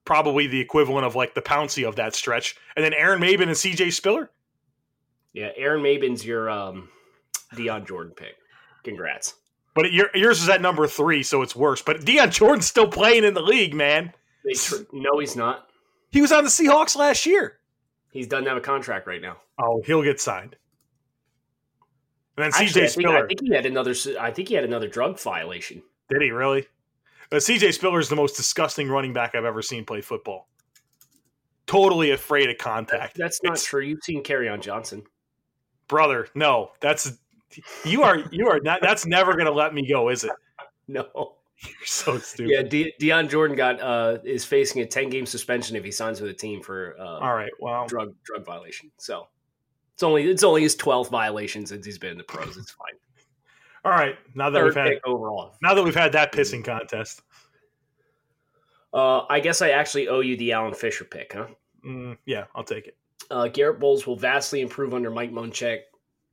probably 0.06 0.48
the 0.48 0.60
equivalent 0.60 1.06
of 1.06 1.16
like 1.16 1.34
the 1.36 1.42
Pouncey 1.42 1.88
of 1.88 1.98
that 1.98 2.16
stretch. 2.16 2.56
And 2.76 2.84
then 2.84 2.94
Aaron 2.94 3.22
Maybin 3.22 3.48
and 3.48 3.58
C.J. 3.58 3.92
Spiller. 3.92 4.32
Yeah, 5.34 5.50
Aaron 5.56 5.82
Maybin's 5.82 6.26
your 6.26 6.50
um, 6.50 6.90
Dion 7.56 7.86
Jordan 7.86 8.14
pick. 8.16 8.36
Congrats. 8.84 9.36
But 9.76 9.92
your, 9.92 10.10
yours 10.14 10.42
is 10.42 10.50
at 10.50 10.62
number 10.62 10.88
three, 10.88 11.24
so 11.24 11.42
it's 11.42 11.56
worse. 11.56 11.82
But 11.82 12.06
Dion 12.06 12.32
Jordan's 12.32 12.68
still 12.68 12.88
playing 12.88 13.24
in 13.24 13.34
the 13.34 13.42
league, 13.42 13.74
man. 13.74 14.14
Tr- 14.54 14.84
no, 14.92 15.20
he's 15.20 15.36
not. 15.36 15.68
He 16.12 16.22
was 16.22 16.32
on 16.32 16.44
the 16.44 16.50
Seahawks 16.50 16.96
last 16.96 17.26
year. 17.26 17.58
He 18.14 18.24
doesn't 18.26 18.46
have 18.46 18.58
a 18.58 18.62
contract 18.62 19.08
right 19.08 19.22
now. 19.22 19.38
Oh, 19.60 19.82
he'll 19.86 20.04
get 20.04 20.22
signed. 20.22 20.56
And 22.38 22.44
then 22.46 22.48
Actually, 22.54 22.68
C.J. 22.68 22.80
I 22.80 22.88
think, 22.88 22.92
Spiller. 22.92 23.24
I 23.24 23.28
think 23.28 23.42
he 23.42 23.54
had 23.54 23.66
another. 23.66 23.96
I 24.20 24.32
think 24.32 24.48
he 24.48 24.54
had 24.56 24.64
another 24.64 24.88
drug 24.88 25.20
violation. 25.20 25.82
Did 26.10 26.22
he 26.22 26.32
really? 26.32 26.68
Uh, 27.32 27.38
CJ 27.38 27.74
Spiller 27.74 28.00
is 28.00 28.10
the 28.10 28.16
most 28.16 28.36
disgusting 28.38 28.88
running 28.88 29.14
back 29.14 29.34
I've 29.36 29.46
ever 29.46 29.62
seen 29.62 29.84
play 29.86 30.02
football. 30.02 30.48
Totally 31.66 32.12
afraid 32.12 32.50
of 32.50 32.58
contact. 32.60 33.18
That's 33.18 33.42
not 33.44 33.54
It's- 33.54 33.66
true. 33.66 33.82
You've 33.82 34.04
seen 34.04 34.24
Carry 34.24 34.48
on 34.50 34.62
Johnson. 34.62 35.04
brother. 35.88 36.28
No, 36.36 36.72
that's 36.80 37.14
you 37.86 38.04
are 38.04 38.18
you 38.32 38.48
are 38.50 38.60
not. 38.60 38.82
That's 38.82 39.06
never 39.06 39.34
going 39.34 39.46
to 39.48 39.52
let 39.52 39.74
me 39.74 39.88
go, 39.88 40.10
is 40.10 40.24
it? 40.24 40.32
No. 40.88 41.36
You're 41.66 41.74
so 41.86 42.18
stupid. 42.20 42.52
Yeah, 42.52 42.62
De- 42.64 42.94
Dion 43.00 43.30
Jordan 43.30 43.56
got 43.56 43.80
uh, 43.82 44.18
is 44.24 44.44
facing 44.46 44.82
a 44.82 44.86
ten 44.86 45.10
game 45.10 45.26
suspension 45.26 45.76
if 45.76 45.84
he 45.84 45.92
signs 45.92 46.20
with 46.20 46.30
a 46.30 46.34
team 46.34 46.62
for 46.62 46.96
uh, 47.00 47.20
All 47.20 47.34
right. 47.36 47.52
Well, 47.60 47.88
drug 47.88 48.14
drug 48.24 48.46
violation. 48.46 48.92
So 48.98 49.28
it's 49.94 50.04
only 50.04 50.24
it's 50.30 50.44
only 50.44 50.62
his 50.64 50.76
twelfth 50.76 51.10
violation 51.12 51.66
since 51.66 51.86
he's 51.86 51.98
been 51.98 52.12
in 52.12 52.18
the 52.18 52.24
pros. 52.26 52.58
It's 52.58 52.72
fine. 52.72 52.96
all 53.86 53.92
right. 53.92 54.16
Now 54.36 54.50
that 54.50 54.60
Third 54.60 54.66
we've 54.66 54.76
had 54.76 54.94
overall. 55.06 55.56
now 55.62 55.74
that 55.74 55.84
we've 55.84 55.96
had 55.96 56.12
that 56.14 56.34
pissing 56.34 56.66
contest, 56.66 57.22
Uh, 58.94 59.26
I 59.30 59.40
guess 59.40 59.62
I 59.62 59.70
actually 59.70 60.08
owe 60.08 60.20
you 60.20 60.36
the 60.38 60.52
Alan 60.52 60.74
Fisher 60.74 61.04
pick, 61.06 61.34
huh? 61.34 61.48
mm, 61.86 62.18
yeah, 62.26 62.46
I'll 62.56 62.64
take 62.64 62.88
it. 62.88 62.98
Uh, 63.32 63.48
Garett 63.48 63.80
Bolles 63.80 64.06
will 64.06 64.16
vastly 64.18 64.62
improve 64.62 64.94
under 64.94 65.10
Mike 65.10 65.32
Munchak. 65.32 65.80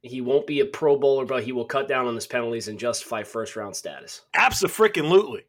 He 0.02 0.20
won't 0.20 0.46
be 0.46 0.60
a 0.60 0.64
Pro 0.64 0.96
Bowler, 0.96 1.26
but 1.26 1.44
he 1.44 1.52
will 1.52 1.64
cut 1.64 1.86
down 1.86 2.06
on 2.06 2.14
his 2.14 2.26
penalties 2.26 2.68
and 2.68 2.78
justify 2.78 3.22
first 3.22 3.54
round 3.56 3.76
status. 3.76 4.22
Absolutely. 4.34 5.42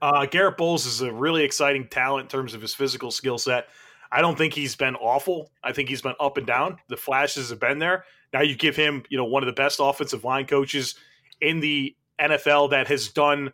Uh, 0.00 0.26
Garett 0.26 0.56
Bolles 0.56 0.86
is 0.86 1.00
a 1.00 1.12
really 1.12 1.42
exciting 1.44 1.86
talent 1.88 2.24
in 2.24 2.28
terms 2.28 2.54
of 2.54 2.62
his 2.62 2.74
physical 2.74 3.10
skill 3.10 3.38
set. 3.38 3.68
I 4.10 4.20
don't 4.20 4.38
think 4.38 4.54
he's 4.54 4.74
been 4.74 4.96
awful. 4.96 5.50
I 5.62 5.72
think 5.72 5.88
he's 5.88 6.02
been 6.02 6.14
up 6.18 6.38
and 6.38 6.46
down. 6.46 6.78
The 6.88 6.96
flashes 6.96 7.50
have 7.50 7.60
been 7.60 7.78
there. 7.78 8.04
Now 8.32 8.42
you 8.42 8.56
give 8.56 8.76
him, 8.76 9.04
you 9.10 9.18
know, 9.18 9.24
one 9.24 9.42
of 9.42 9.46
the 9.46 9.52
best 9.52 9.80
offensive 9.82 10.24
line 10.24 10.46
coaches 10.46 10.94
in 11.40 11.60
the 11.60 11.94
NFL 12.18 12.70
that 12.70 12.86
has 12.88 13.08
done 13.08 13.52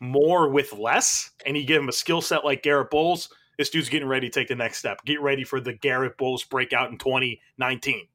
more 0.00 0.48
with 0.48 0.72
less, 0.72 1.30
and 1.46 1.56
you 1.56 1.64
give 1.64 1.82
him 1.82 1.88
a 1.88 1.92
skill 1.92 2.20
set 2.20 2.44
like 2.44 2.62
Garett 2.62 2.90
Bolles. 2.90 3.30
This 3.58 3.70
dude's 3.70 3.88
getting 3.88 4.08
ready 4.08 4.28
to 4.28 4.32
take 4.32 4.48
the 4.48 4.54
next 4.54 4.78
step. 4.78 5.02
Get 5.04 5.20
ready 5.20 5.44
for 5.44 5.60
the 5.60 5.72
Garett 5.72 6.18
Bolles 6.18 6.44
breakout 6.44 6.90
in 6.90 6.98
2019. 6.98 8.06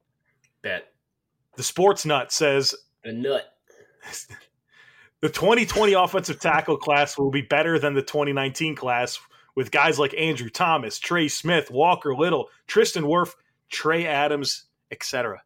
Bet. 0.62 0.91
The 1.56 1.62
Sports 1.62 2.06
Nut 2.06 2.32
says 2.32 2.74
the 3.04 3.12
nut. 3.12 3.52
the 5.20 5.28
2020 5.28 5.92
offensive 5.92 6.40
tackle 6.40 6.76
class 6.76 7.18
will 7.18 7.30
be 7.30 7.42
better 7.42 7.78
than 7.78 7.94
the 7.94 8.02
2019 8.02 8.74
class 8.74 9.18
with 9.54 9.70
guys 9.70 9.98
like 9.98 10.14
Andrew 10.14 10.48
Thomas, 10.48 10.98
Trey 10.98 11.28
Smith, 11.28 11.70
Walker 11.70 12.14
Little, 12.14 12.48
Tristan 12.66 13.04
Wirf, 13.04 13.34
Trey 13.70 14.06
Adams, 14.06 14.64
etc. 14.90 15.42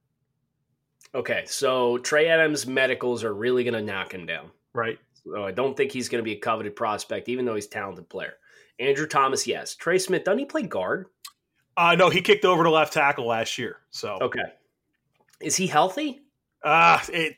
Okay, 1.15 1.45
so 1.47 1.99
Trey 1.99 2.29
Adams' 2.29 2.67
medicals 2.67 3.25
are 3.25 3.35
really 3.35 3.65
going 3.65 3.75
to 3.75 3.83
knock 3.83 4.13
him 4.13 4.27
down. 4.27 4.51
Right? 4.75 4.99
So 5.25 5.45
I 5.45 5.51
don't 5.51 5.77
think 5.77 5.91
he's 5.91 6.09
going 6.09 6.23
to 6.23 6.25
be 6.25 6.37
a 6.37 6.39
coveted 6.39 6.77
prospect, 6.77 7.29
even 7.29 7.45
though 7.45 7.55
he's 7.55 7.67
a 7.67 7.71
talented 7.71 8.09
player. 8.09 8.35
Andrew 8.79 9.07
Thomas, 9.07 9.47
yes. 9.47 9.75
Trey 9.75 9.99
Smith, 9.99 10.25
doesn't 10.25 10.39
he 10.39 10.45
play 10.45 10.63
guard? 10.63 11.07
Uh, 11.77 11.95
no, 11.95 12.11
he 12.11 12.21
kicked 12.21 12.45
over 12.45 12.63
to 12.63 12.71
left 12.71 12.93
tackle 12.93 13.27
last 13.27 13.59
year. 13.59 13.79
So, 13.91 14.19
Okay. 14.21 14.43
Is 15.41 15.57
he 15.57 15.67
healthy? 15.67 16.21
uh, 16.65 16.99
it 17.13 17.37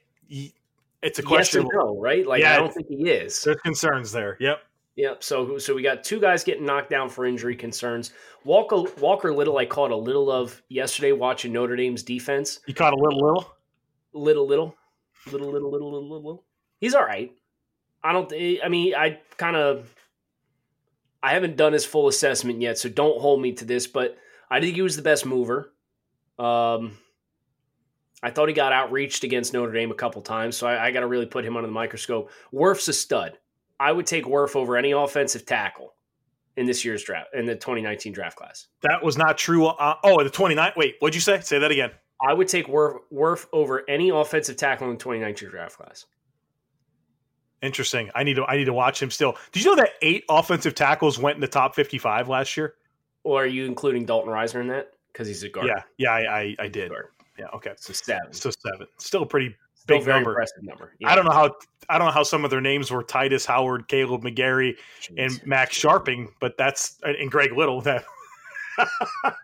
it's 1.02 1.18
a 1.18 1.22
Yes 1.22 1.26
question. 1.28 1.66
or 1.66 1.72
no, 1.74 2.00
right? 2.00 2.26
Like 2.26 2.40
Yeah. 2.42 2.54
I 2.54 2.56
don't 2.56 2.72
think 2.72 2.88
he 2.88 3.08
is. 3.08 3.42
There's 3.42 3.60
concerns 3.60 4.10
there. 4.12 4.36
Yep. 4.40 4.62
Yep. 4.96 5.22
So 5.22 5.58
so 5.58 5.74
we 5.74 5.82
got 5.82 6.02
two 6.02 6.20
guys 6.20 6.42
getting 6.44 6.64
knocked 6.66 6.90
down 6.90 7.08
for 7.08 7.24
injury 7.24 7.54
concerns. 7.56 8.12
Walker 8.44 8.82
Walker 8.98 9.32
Little, 9.32 9.58
I 9.58 9.66
caught 9.66 9.90
a 9.90 9.96
little 9.96 10.30
of 10.30 10.60
yesterday 10.68 11.12
watching 11.12 11.52
Notre 11.52 11.76
Dame's 11.76 12.02
defense. 12.02 12.60
You 12.66 12.74
caught 12.74 12.92
a 12.92 12.96
little 12.96 13.20
little. 13.20 13.54
Little 14.12 14.46
little, 14.46 14.74
little 15.30 15.50
little 15.52 15.70
little 15.70 15.92
little 15.92 16.08
little. 16.08 16.44
He's 16.80 16.94
all 16.94 17.04
right. 17.04 17.32
I 18.02 18.12
don't. 18.12 18.32
I 18.32 18.68
mean, 18.68 18.94
I 18.94 19.20
kind 19.36 19.56
of. 19.56 19.94
I 21.22 21.32
haven't 21.34 21.56
done 21.56 21.72
his 21.72 21.84
full 21.84 22.08
assessment 22.08 22.60
yet, 22.62 22.78
so 22.78 22.88
don't 22.88 23.20
hold 23.20 23.42
me 23.42 23.52
to 23.54 23.64
this. 23.64 23.86
But 23.86 24.16
I 24.50 24.60
think 24.60 24.74
he 24.76 24.82
was 24.82 24.96
the 24.96 25.02
best 25.02 25.26
mover. 25.26 25.72
Um, 26.38 26.96
I 28.22 28.30
thought 28.30 28.48
he 28.48 28.54
got 28.54 28.72
outreached 28.72 29.24
against 29.24 29.52
Notre 29.52 29.72
Dame 29.72 29.90
a 29.90 29.94
couple 29.94 30.20
times, 30.22 30.56
so 30.56 30.66
I, 30.66 30.86
I 30.86 30.90
got 30.90 31.00
to 31.00 31.06
really 31.06 31.26
put 31.26 31.44
him 31.44 31.56
under 31.56 31.68
the 31.68 31.72
microscope. 31.72 32.30
Worf's 32.50 32.88
a 32.88 32.92
stud. 32.92 33.38
I 33.78 33.92
would 33.92 34.06
take 34.06 34.26
Worf 34.26 34.56
over 34.56 34.76
any 34.76 34.90
offensive 34.90 35.46
tackle 35.46 35.94
in 36.56 36.66
this 36.66 36.84
year's 36.84 37.04
draft, 37.04 37.28
in 37.34 37.46
the 37.46 37.54
2019 37.54 38.12
draft 38.12 38.36
class. 38.36 38.66
That 38.82 39.04
was 39.04 39.16
not 39.16 39.38
true. 39.38 39.66
Uh, 39.66 39.94
oh, 40.02 40.22
the 40.24 40.30
29. 40.30 40.72
Wait, 40.76 40.96
what'd 40.98 41.14
you 41.14 41.20
say? 41.20 41.40
Say 41.40 41.60
that 41.60 41.70
again. 41.70 41.92
I 42.20 42.32
would 42.32 42.48
take 42.48 42.66
Worf, 42.66 43.02
Worf 43.12 43.46
over 43.52 43.88
any 43.88 44.08
offensive 44.08 44.56
tackle 44.56 44.88
in 44.88 44.94
the 44.94 44.98
2019 44.98 45.50
draft 45.50 45.76
class. 45.76 46.06
Interesting. 47.62 48.10
I 48.14 48.22
need 48.22 48.34
to 48.34 48.44
I 48.44 48.56
need 48.56 48.66
to 48.66 48.72
watch 48.72 49.02
him 49.02 49.10
still. 49.10 49.36
Did 49.50 49.64
you 49.64 49.70
know 49.70 49.82
that 49.82 49.90
eight 50.00 50.24
offensive 50.28 50.74
tackles 50.74 51.18
went 51.18 51.36
in 51.36 51.40
the 51.40 51.48
top 51.48 51.74
55 51.74 52.28
last 52.28 52.56
year? 52.56 52.74
Or 53.24 53.42
are 53.42 53.46
you 53.46 53.64
including 53.64 54.04
Dalton 54.04 54.32
Risner 54.32 54.60
in 54.60 54.68
that? 54.68 54.92
Because 55.12 55.26
he's 55.26 55.42
a 55.42 55.48
guard. 55.48 55.66
Yeah, 55.66 55.82
yeah, 55.96 56.10
I, 56.10 56.40
I, 56.40 56.56
I 56.60 56.68
did. 56.68 56.90
Guard. 56.90 57.06
Yeah, 57.38 57.46
okay. 57.54 57.72
So 57.76 57.92
seven. 57.92 58.32
So 58.32 58.50
seven. 58.50 58.86
Still 58.98 59.22
a 59.22 59.26
pretty 59.26 59.54
Still 59.74 59.98
big 59.98 60.04
very 60.04 60.16
number. 60.18 60.30
impressive 60.30 60.62
number. 60.62 60.92
I 61.04 61.14
don't 61.14 61.24
know 61.24 61.32
how 61.32 61.54
I 61.88 61.98
don't 61.98 62.08
know 62.08 62.12
how 62.12 62.22
some 62.22 62.44
of 62.44 62.50
their 62.50 62.60
names 62.60 62.90
were 62.90 63.02
Tytus 63.02 63.46
Howard, 63.46 63.88
Kaleb 63.88 64.22
McGary, 64.22 64.74
and 65.16 65.44
Max 65.46 65.80
Scharping, 65.80 66.28
but 66.40 66.56
that's 66.58 66.98
and 67.02 67.30
Greg 67.30 67.52
Little. 67.52 67.80
That. 67.82 68.04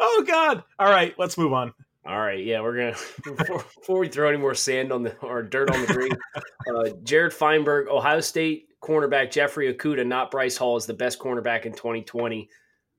oh 0.00 0.24
God! 0.26 0.62
All 0.78 0.90
right, 0.90 1.14
let's 1.18 1.36
move 1.36 1.52
on. 1.52 1.72
All 2.06 2.18
right, 2.18 2.42
yeah, 2.42 2.60
we're 2.60 2.76
gonna 2.76 2.96
before, 3.36 3.58
before 3.58 3.98
we 3.98 4.08
throw 4.08 4.28
any 4.28 4.38
more 4.38 4.54
sand 4.54 4.92
on 4.92 5.02
the 5.02 5.16
or 5.18 5.42
dirt 5.42 5.70
on 5.70 5.80
the 5.82 5.92
green. 5.92 6.12
uh, 6.74 6.96
Jared 7.02 7.32
Feinberg, 7.32 7.88
Ohio 7.88 8.20
State 8.20 8.68
cornerback 8.80 9.30
Jeffrey 9.30 9.72
Okudah, 9.72 10.06
not 10.06 10.30
Bryce 10.30 10.56
Hall, 10.56 10.76
is 10.76 10.86
the 10.86 10.94
best 10.94 11.18
cornerback 11.18 11.66
in 11.66 11.72
2020 11.72 12.48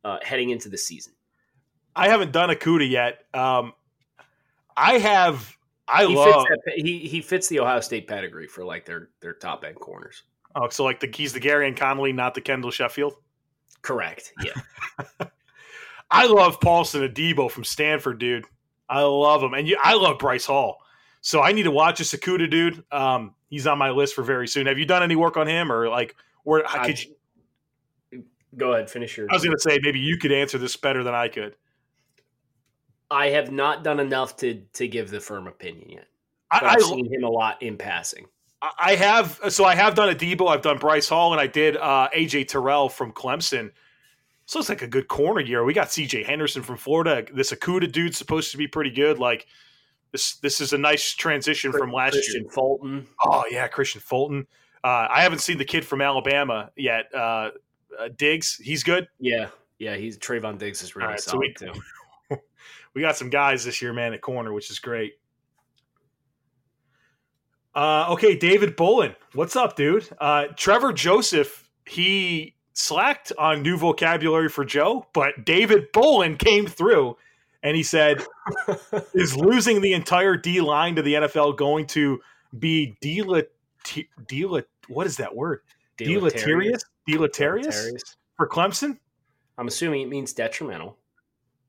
uh, 0.04 0.18
heading 0.22 0.52
into 0.52 0.70
the 0.70 0.78
season. 0.78 1.14
I 1.96 2.08
haven't 2.08 2.32
done 2.32 2.50
Okudah 2.50 2.90
yet. 2.90 3.26
Um, 3.34 3.74
I 4.78 4.98
have. 5.00 5.56
I 5.88 6.06
He 6.06 6.16
love. 6.16 6.46
fits, 6.48 6.62
that, 6.66 6.74
he, 6.76 7.00
he 7.00 7.22
fits 7.22 7.48
the 7.48 7.60
Ohio 7.60 7.82
State 7.82 8.08
pedigree 8.08 8.48
for 8.48 8.64
like 8.64 8.86
their 8.86 9.10
their 9.20 9.34
top 9.34 9.64
end 9.64 9.76
corners. 9.76 10.24
Oh, 10.56 10.70
so 10.70 10.84
like 10.84 11.00
the 11.00 11.10
he's 11.14 11.34
the 11.34 11.40
Gareon 11.40 11.76
Conley, 11.76 12.14
not 12.14 12.34
the 12.34 12.42
Kendall 12.42 12.72
Sheffield. 12.72 13.16
Correct. 13.82 14.34
Yeah. 14.44 15.28
I 16.12 16.28
love 16.28 16.60
Paulson 16.60 17.02
Adebo 17.08 17.50
from 17.50 17.64
Stanford, 17.64 18.20
dude. 18.20 18.46
I 18.90 19.02
love 19.04 19.42
him, 19.42 19.54
and 19.54 19.68
you, 19.68 19.78
I 19.82 19.94
love 19.96 20.20
Bryce 20.20 20.46
Hall. 20.46 20.80
So 21.22 21.42
I 21.42 21.54
need 21.54 21.64
to 21.64 21.72
watch 21.72 22.02
a 22.02 22.04
Okudah 22.04 22.50
dude. 22.50 22.84
Um, 22.92 23.34
he's 23.50 23.66
on 23.66 23.78
my 23.78 23.92
list 23.92 24.16
for 24.16 24.24
very 24.24 24.48
soon. 24.48 24.68
Have 24.68 24.78
you 24.78 24.86
done 24.86 25.04
any 25.04 25.16
work 25.16 25.38
on 25.38 25.48
him, 25.48 25.72
or 25.72 25.88
like, 25.88 26.16
where 26.44 26.68
I- 26.68 26.86
could 26.88 27.04
you? 27.04 27.16
Go 28.58 28.74
ahead, 28.74 28.90
finish 28.90 29.16
your. 29.16 29.28
I 29.32 29.34
was 29.34 29.44
going 29.44 29.56
to 29.56 29.62
say 29.62 29.80
maybe 29.82 30.00
you 30.00 30.18
could 30.18 30.34
answer 30.34 30.58
this 30.58 30.76
better 30.76 31.04
than 31.04 31.14
I 31.14 31.30
could. 31.30 31.56
I 33.12 33.30
have 33.30 33.52
not 33.52 33.84
done 33.84 34.00
enough 34.00 34.38
to 34.38 34.62
to 34.74 34.88
give 34.88 35.12
the 35.12 35.20
firm 35.20 35.48
opinion 35.48 35.90
yet. 35.90 36.08
But 36.50 36.64
I, 36.64 36.74
I've 36.74 36.82
seen 36.84 37.12
him 37.14 37.24
a 37.24 37.30
lot 37.30 37.62
in 37.62 37.78
passing. 37.78 38.26
I 38.80 38.96
have 38.96 39.40
so 39.50 39.66
I 39.66 39.76
have 39.76 39.96
done 39.96 40.14
Adebo, 40.16 40.48
I've 40.48 40.62
done 40.62 40.78
Bryce 40.78 41.10
Hall, 41.10 41.32
and 41.32 41.42
I 41.42 41.48
did 41.48 41.78
uh, 41.78 42.10
AJ 42.16 42.48
Terrell 42.48 42.90
from 42.90 43.12
Clemson. 43.12 43.72
So 44.46 44.60
it's 44.60 44.70
like 44.70 44.82
a 44.82 44.88
good 44.88 45.08
corner 45.08 45.42
year. 45.42 45.64
We 45.64 45.74
got 45.74 45.88
CJ 45.88 46.26
Henderson 46.26 46.62
from 46.62 46.78
Florida. 46.78 47.26
This 47.34 47.52
Okudah 47.52 47.92
dude's 47.92 48.18
supposed 48.18 48.52
to 48.52 48.58
be 48.58 48.68
pretty 48.68 48.92
good. 48.92 49.18
Like 49.18 49.48
this, 50.12 50.36
this 50.36 50.60
is 50.60 50.74
a 50.74 50.78
nice 50.78 51.14
transition 51.14 51.72
from 51.72 51.92
last 51.92 52.16
year. 52.16 52.22
Christian 52.22 52.44
year. 52.44 52.52
Fulton. 52.52 53.08
Oh 53.24 53.44
yeah, 53.50 53.68
Kristian 53.68 54.02
Fulton. 54.02 54.46
Uh, 54.84 55.08
I 55.10 55.22
haven't 55.22 55.40
seen 55.40 55.58
the 55.58 55.66
kid 55.66 55.86
from 55.86 56.02
Alabama 56.02 56.70
yet. 56.76 57.06
Uh, 57.14 57.52
uh, 57.98 58.10
Diggs, 58.16 58.58
he's 58.58 58.84
good. 58.84 59.08
Yeah, 59.20 59.48
yeah. 59.80 59.96
He's 59.96 60.18
Trevon 60.18 60.58
Diggs 60.58 60.82
is 60.84 60.96
really 60.96 61.06
All 61.06 61.12
right, 61.12 61.20
so 61.20 61.32
solid 61.32 61.58
we- 61.60 61.68
too. 61.68 61.74
We 62.94 63.02
got 63.02 63.18
some 63.18 63.30
guys 63.30 63.64
this 63.64 63.82
year, 63.82 63.94
man, 63.94 64.14
at 64.14 64.22
corner, 64.22 64.54
which 64.54 64.70
is 64.70 64.80
great. 64.80 65.14
Uh, 67.74 68.08
okay, 68.10 68.36
David 68.36 68.76
Bolin, 68.76 69.16
what's 69.34 69.56
up, 69.56 69.76
dude? 69.76 70.08
Uh, 70.20 70.48
Trevor 70.58 70.92
Joseph, 70.92 71.70
he 71.86 72.56
slacked 72.74 73.32
on 73.38 73.62
new 73.62 73.78
vocabulary 73.78 74.50
for 74.50 74.66
Joe, 74.66 75.08
but 75.14 75.46
David 75.46 75.92
Bolin 75.94 76.38
came 76.38 76.68
through 76.68 77.16
and 77.64 77.78
he 77.78 77.84
said, 77.84 78.26
"Is 79.14 79.38
losing 79.38 79.82
the 79.82 79.94
entire 79.94 80.36
D 80.36 80.60
line 80.60 80.96
to 80.96 81.02
the 81.02 81.14
NFL 81.14 81.56
going 81.58 81.88
to 81.88 82.20
be 82.60 82.98
delat 83.02 83.48
what 84.88 85.08
is 85.08 85.18
that 85.18 85.36
word? 85.36 85.62
Deleterious, 85.98 86.84
deleterious 87.08 87.76
Deleterious. 87.76 88.16
for 88.36 88.48
Clemson? 88.48 88.98
I'm 89.58 89.68
assuming 89.68 90.02
it 90.02 90.10
means 90.10 90.34
detrimental. 90.34 90.98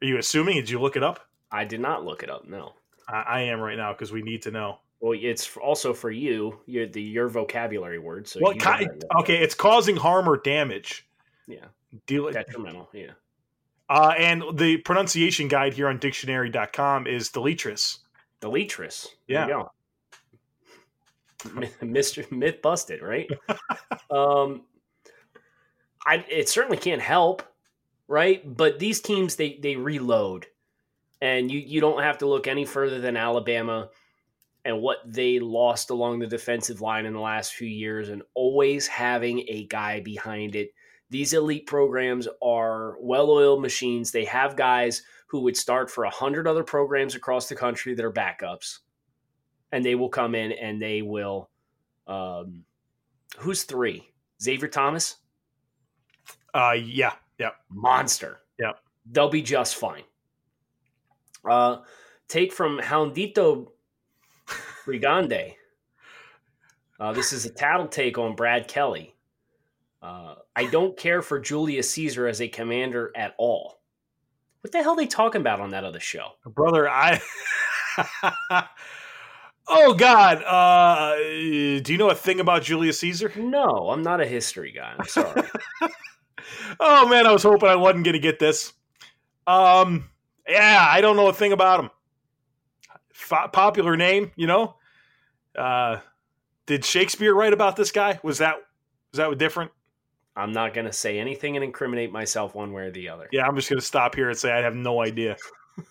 Are 0.02 0.04
you 0.04 0.18
assuming? 0.18 0.56
Did 0.56 0.68
you 0.68 0.80
look 0.80 0.96
it 0.96 1.02
up? 1.02 1.20
I 1.50 1.64
did 1.64 1.80
not 1.80 2.04
look 2.04 2.22
it 2.22 2.28
up. 2.30 2.46
No. 2.48 2.72
I, 3.08 3.22
I 3.22 3.40
am 3.42 3.60
right 3.60 3.76
now 3.76 3.92
because 3.92 4.10
we 4.12 4.20
need 4.22 4.42
to 4.42 4.50
know. 4.50 4.78
Well, 5.00 5.18
it's 5.20 5.56
also 5.56 5.92
for 5.94 6.10
you. 6.10 6.58
Your 6.66 6.86
the 6.86 7.00
your 7.02 7.28
vocabulary 7.28 7.98
word. 7.98 8.26
So 8.28 8.40
Well, 8.42 8.52
you 8.52 8.58
ki- 8.60 8.64
gotta 8.64 8.84
know. 8.86 9.20
okay, 9.20 9.36
it's 9.38 9.54
causing 9.54 9.96
harm 9.96 10.28
or 10.28 10.36
damage. 10.36 11.08
Yeah. 11.46 11.66
Deal 12.06 12.30
Detrimental. 12.30 12.88
Yeah. 12.92 13.12
uh, 13.88 14.14
and 14.16 14.42
the 14.54 14.78
pronunciation 14.78 15.48
guide 15.48 15.74
here 15.74 15.88
on 15.88 15.98
dictionary.com 15.98 17.06
is 17.06 17.30
deletris. 17.30 17.98
Deletris. 18.40 19.06
Yeah. 19.26 19.46
There 19.46 19.56
you 19.58 19.62
go. 19.64 19.70
Mr. 21.84 22.30
Myth 22.30 22.62
busted, 22.62 23.02
right? 23.02 23.28
um, 24.10 24.62
I 26.06 26.24
it 26.28 26.48
certainly 26.48 26.76
can't 26.78 27.02
help, 27.02 27.42
right? 28.08 28.42
But 28.44 28.78
these 28.78 29.00
teams 29.00 29.36
they 29.36 29.58
they 29.62 29.76
reload, 29.76 30.46
and 31.20 31.50
you 31.50 31.58
you 31.60 31.80
don't 31.80 32.02
have 32.02 32.18
to 32.18 32.26
look 32.26 32.46
any 32.46 32.64
further 32.64 33.00
than 33.00 33.16
Alabama 33.16 33.90
and 34.64 34.80
what 34.80 34.98
they 35.04 35.40
lost 35.40 35.90
along 35.90 36.20
the 36.20 36.26
defensive 36.26 36.80
line 36.80 37.04
in 37.04 37.12
the 37.12 37.20
last 37.20 37.54
few 37.54 37.68
years, 37.68 38.08
and 38.08 38.22
always 38.34 38.86
having 38.86 39.40
a 39.48 39.66
guy 39.66 40.00
behind 40.00 40.54
it. 40.54 40.72
These 41.10 41.34
elite 41.34 41.66
programs 41.66 42.26
are 42.42 42.96
well-oiled 43.00 43.60
machines. 43.60 44.12
They 44.12 44.24
have 44.24 44.56
guys 44.56 45.02
who 45.26 45.40
would 45.40 45.56
start 45.56 45.90
for 45.90 46.04
a 46.04 46.10
hundred 46.10 46.46
other 46.46 46.64
programs 46.64 47.14
across 47.14 47.48
the 47.48 47.54
country 47.54 47.94
that 47.94 48.04
are 48.04 48.12
backups, 48.12 48.78
and 49.72 49.84
they 49.84 49.94
will 49.94 50.08
come 50.08 50.34
in 50.34 50.52
and 50.52 50.80
they 50.80 51.02
will. 51.02 51.50
Um, 52.06 52.64
who's 53.38 53.64
three? 53.64 54.08
Xavier 54.40 54.68
Thomas, 54.68 55.16
Uh, 56.54 56.76
yeah, 56.82 57.12
yeah. 57.42 57.50
monster. 57.70 58.38
Yep. 58.58 58.78
they'll 59.10 59.28
be 59.28 59.42
just 59.42 59.76
fine. 59.76 60.02
Uh, 61.48 61.78
take 62.28 62.52
from 62.52 62.78
Houndito 62.78 63.68
Brigande. 64.86 65.54
Uh, 67.00 67.12
this 67.12 67.32
is 67.32 67.44
a 67.44 67.50
tattle 67.50 67.88
take 67.88 68.18
on 68.18 68.36
Brad 68.36 68.68
Kelly. 68.68 69.14
Uh, 70.00 70.34
I 70.54 70.66
don't 70.66 70.96
care 70.96 71.22
for 71.22 71.38
Julius 71.38 71.90
Caesar 71.90 72.26
as 72.26 72.40
a 72.40 72.48
commander 72.48 73.12
at 73.16 73.34
all. 73.38 73.80
What 74.60 74.72
the 74.72 74.82
hell 74.82 74.92
are 74.92 74.96
they 74.96 75.06
talking 75.06 75.40
about 75.40 75.60
on 75.60 75.70
that 75.70 75.84
other 75.84 76.00
show? 76.00 76.28
Brother, 76.46 76.88
I. 76.88 77.20
oh, 79.68 79.94
God. 79.94 80.42
Uh, 80.44 81.16
do 81.16 81.92
you 81.92 81.98
know 81.98 82.10
a 82.10 82.14
thing 82.14 82.38
about 82.38 82.62
Julius 82.62 83.00
Caesar? 83.00 83.32
No, 83.36 83.90
I'm 83.90 84.02
not 84.02 84.20
a 84.20 84.26
history 84.26 84.72
guy. 84.72 84.94
I'm 84.96 85.06
sorry. 85.06 85.42
Oh, 86.80 87.08
man, 87.08 87.26
I 87.26 87.32
was 87.32 87.42
hoping 87.42 87.68
I 87.68 87.76
wasn't 87.76 88.04
going 88.04 88.14
to 88.14 88.18
get 88.20 88.38
this. 88.38 88.72
Um, 89.46 90.08
yeah, 90.48 90.86
I 90.88 91.00
don't 91.00 91.16
know 91.16 91.28
a 91.28 91.32
thing 91.32 91.52
about 91.52 91.80
him. 91.80 91.90
F- 93.14 93.52
popular 93.52 93.96
name, 93.96 94.32
you 94.36 94.46
know? 94.46 94.76
Uh, 95.56 95.98
did 96.66 96.84
Shakespeare 96.84 97.34
write 97.34 97.52
about 97.52 97.76
this 97.76 97.92
guy? 97.92 98.18
Was 98.22 98.38
that 98.38 98.56
was 99.10 99.18
that 99.18 99.38
different? 99.38 99.70
I'm 100.34 100.52
not 100.52 100.72
going 100.72 100.86
to 100.86 100.92
say 100.92 101.18
anything 101.18 101.56
and 101.56 101.64
incriminate 101.64 102.10
myself 102.10 102.54
one 102.54 102.72
way 102.72 102.84
or 102.84 102.90
the 102.90 103.08
other. 103.08 103.28
Yeah, 103.32 103.46
I'm 103.46 103.54
just 103.54 103.68
gonna 103.68 103.82
stop 103.82 104.14
here 104.14 104.30
and 104.30 104.38
say 104.38 104.50
I 104.50 104.62
have 104.62 104.74
no 104.74 105.02
idea. 105.02 105.36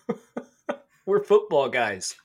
We're 1.06 1.22
football 1.22 1.68
guys. 1.68 2.16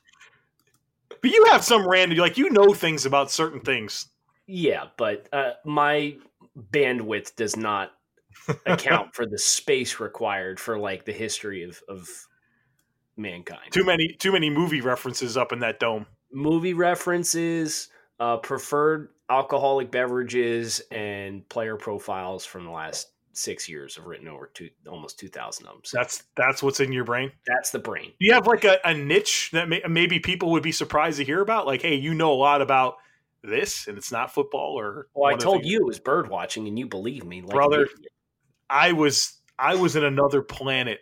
But 1.21 1.31
you 1.31 1.45
have 1.45 1.63
some 1.63 1.87
random, 1.87 2.17
like 2.17 2.37
you 2.37 2.49
know 2.49 2.73
things 2.73 3.05
about 3.05 3.31
certain 3.31 3.59
things. 3.59 4.07
Yeah, 4.47 4.85
but 4.97 5.27
uh, 5.31 5.53
my 5.65 6.15
bandwidth 6.71 7.35
does 7.35 7.55
not 7.55 7.91
account 8.65 9.13
for 9.15 9.25
the 9.25 9.37
space 9.37 9.99
required 9.99 10.59
for 10.59 10.77
like 10.77 11.05
the 11.05 11.11
history 11.11 11.63
of, 11.63 11.81
of 11.87 12.07
mankind. 13.15 13.71
Too 13.71 13.85
many, 13.85 14.09
too 14.19 14.31
many 14.31 14.49
movie 14.49 14.81
references 14.81 15.37
up 15.37 15.51
in 15.51 15.59
that 15.59 15.79
dome. 15.79 16.05
Movie 16.31 16.73
references, 16.73 17.89
uh, 18.19 18.37
preferred 18.37 19.09
alcoholic 19.29 19.91
beverages, 19.91 20.81
and 20.91 21.47
player 21.49 21.75
profiles 21.75 22.45
from 22.45 22.65
the 22.65 22.71
last 22.71 23.11
six 23.33 23.69
years 23.69 23.95
have 23.95 24.05
written 24.05 24.27
over 24.27 24.49
two, 24.53 24.69
almost 24.89 25.19
2,000 25.19 25.67
of 25.67 25.73
them. 25.73 25.81
So 25.83 25.97
That's 25.97 26.23
that's 26.35 26.63
what's 26.63 26.79
in 26.79 26.91
your 26.91 27.03
brain. 27.03 27.31
that's 27.45 27.69
the 27.71 27.79
brain. 27.79 28.11
Do 28.19 28.25
you 28.25 28.33
have 28.33 28.47
like 28.47 28.63
a, 28.63 28.77
a 28.83 28.93
niche 28.93 29.51
that 29.53 29.69
may, 29.69 29.81
maybe 29.87 30.19
people 30.19 30.51
would 30.51 30.63
be 30.63 30.71
surprised 30.71 31.17
to 31.19 31.23
hear 31.23 31.41
about? 31.41 31.65
Like, 31.67 31.81
hey, 31.81 31.95
you 31.95 32.13
know 32.13 32.33
a 32.33 32.35
lot 32.35 32.61
about 32.61 32.95
this, 33.43 33.87
and 33.87 33.97
it's 33.97 34.11
not 34.11 34.33
football 34.33 34.77
or. 34.77 35.07
Well, 35.13 35.25
I 35.29 35.31
one 35.31 35.33
of 35.35 35.39
the 35.39 35.43
told 35.45 35.65
you 35.65 35.79
it 35.79 35.85
was 35.85 35.99
bird 35.99 36.29
watching, 36.29 36.67
and 36.67 36.77
you 36.77 36.87
believe 36.87 37.23
me. 37.23 37.41
Like 37.41 37.51
Brother. 37.51 37.87
I 38.69 38.93
was 38.93 39.33
I 39.57 39.75
was 39.75 39.95
in 39.95 40.03
another 40.03 40.41
planet. 40.41 40.99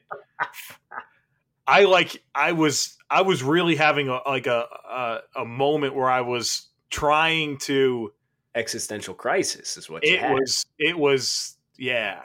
I 1.68 1.86
like 1.86 2.24
I 2.34 2.52
was 2.52 2.98
I 3.10 3.22
was 3.22 3.44
really 3.44 3.76
having 3.76 4.10
a 4.10 4.20
like 4.26 4.48
a 4.48 4.66
a, 4.90 5.42
a 5.42 5.46
moment 5.46 5.96
where 5.96 6.10
I 6.10 6.22
was 6.22 6.68
trying 6.90 7.58
to 7.60 8.14
existential 8.54 9.14
crisis 9.14 9.76
is 9.78 9.90
what 9.90 10.06
you 10.06 10.14
it 10.14 10.20
had. 10.20 10.34
was 10.34 10.66
it 10.80 10.98
was 10.98 11.58
yeah 11.78 12.22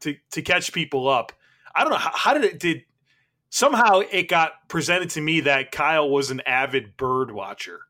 to 0.00 0.14
to 0.32 0.42
catch 0.42 0.72
people 0.72 1.08
up. 1.08 1.32
I 1.74 1.82
don't 1.82 1.90
know 1.90 1.98
how, 1.98 2.12
how 2.14 2.34
did 2.34 2.44
it 2.44 2.58
did 2.58 2.84
somehow 3.50 4.00
it 4.10 4.28
got 4.28 4.68
presented 4.68 5.10
to 5.10 5.20
me 5.20 5.40
that 5.40 5.72
Kyle 5.72 6.08
was 6.08 6.30
an 6.30 6.40
avid 6.42 6.96
bird 6.96 7.30
watcher, 7.30 7.80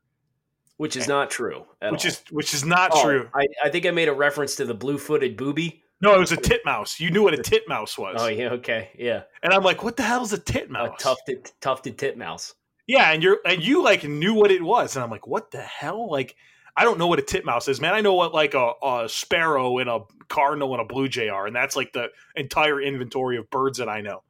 which 0.77 0.95
is 0.95 1.05
eh, 1.05 1.07
not 1.07 1.29
true. 1.29 1.65
Which 1.89 2.05
all. 2.05 2.11
is 2.11 2.23
which 2.31 2.53
is 2.53 2.65
not 2.65 2.91
Oh, 2.93 3.03
true. 3.03 3.29
I, 3.33 3.47
I 3.65 3.69
think 3.69 3.85
I 3.85 3.91
made 3.91 4.07
a 4.07 4.13
reference 4.13 4.55
to 4.55 4.65
the 4.65 4.73
blue-footed 4.73 5.35
booby. 5.37 5.83
No, 5.99 6.13
it 6.13 6.19
was 6.19 6.31
a 6.31 6.37
titmouse. 6.37 6.99
You 6.99 7.09
knew 7.09 7.23
what 7.23 7.33
a 7.33 7.41
titmouse 7.41 7.97
was, 7.97 8.17
Oh 8.19 8.27
yeah, 8.27 8.49
okay, 8.49 8.91
yeah, 8.97 9.23
and 9.41 9.53
I'm 9.53 9.63
like, 9.63 9.83
what 9.83 9.97
the 9.97 10.03
hell 10.03 10.23
is 10.23 10.33
a 10.33 10.37
titmouse? 10.37 10.93
a 10.99 11.03
tufted 11.03 11.51
tufted 11.59 11.97
titmouse. 11.97 12.53
Yeah, 12.85 13.11
and 13.11 13.21
you're 13.21 13.39
and 13.45 13.61
you 13.63 13.83
like 13.83 14.03
knew 14.03 14.33
what 14.33 14.51
it 14.51 14.61
was, 14.61 14.95
and 14.95 15.03
I'm 15.03 15.09
like, 15.09 15.27
what 15.27 15.51
the 15.51 15.61
hell? 15.61 16.09
Like, 16.09 16.35
I 16.75 16.83
don't 16.83 16.99
know 16.99 17.07
what 17.07 17.19
a 17.19 17.23
titmouse 17.23 17.67
is, 17.67 17.81
man. 17.81 17.93
I 17.93 18.01
know 18.01 18.13
what 18.13 18.33
like 18.33 18.53
a, 18.53 18.73
a 18.83 19.09
sparrow 19.09 19.79
and 19.79 19.89
a 19.89 20.01
cardinal 20.29 20.73
and 20.73 20.81
a 20.81 20.85
blue 20.85 21.07
jay 21.09 21.29
are, 21.29 21.47
and 21.47 21.55
that's 21.55 21.75
like 21.75 21.91
the 21.93 22.09
entire 22.35 22.79
inventory 22.79 23.37
of 23.37 23.49
birds 23.49 23.79
that 23.79 23.89
I 23.89 24.01
know. 24.01 24.23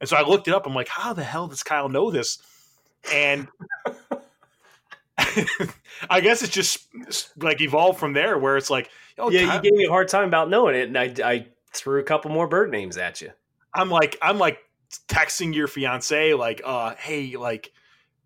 And 0.00 0.08
so 0.08 0.16
I 0.16 0.26
looked 0.26 0.48
it 0.48 0.54
up. 0.54 0.66
I'm 0.66 0.74
like, 0.74 0.88
how 0.88 1.12
the 1.12 1.22
hell 1.22 1.46
does 1.46 1.62
Kyle 1.62 1.90
know 1.90 2.10
this? 2.10 2.38
And 3.12 3.48
I 6.08 6.20
guess 6.20 6.42
it's 6.42 6.52
just 6.52 6.88
like 7.36 7.60
evolved 7.60 8.00
from 8.00 8.14
there, 8.14 8.38
where 8.38 8.56
it's 8.56 8.70
like, 8.70 8.90
oh 9.20 9.30
yeah, 9.30 9.46
Kyle- 9.46 9.56
you 9.56 9.62
gave 9.62 9.72
me 9.72 9.84
a 9.84 9.90
hard 9.90 10.08
time 10.08 10.26
about 10.26 10.48
knowing 10.50 10.74
it, 10.74 10.88
and 10.88 10.98
I, 10.98 11.14
I 11.24 11.46
threw 11.72 12.00
a 12.00 12.04
couple 12.04 12.30
more 12.30 12.48
bird 12.48 12.70
names 12.70 12.96
at 12.96 13.20
you. 13.20 13.30
I'm 13.74 13.90
like, 13.90 14.16
I'm 14.20 14.38
like 14.38 14.58
texting 15.08 15.54
your 15.54 15.68
fiance, 15.68 16.34
like, 16.34 16.60
uh, 16.64 16.94
hey, 16.96 17.36
like, 17.36 17.72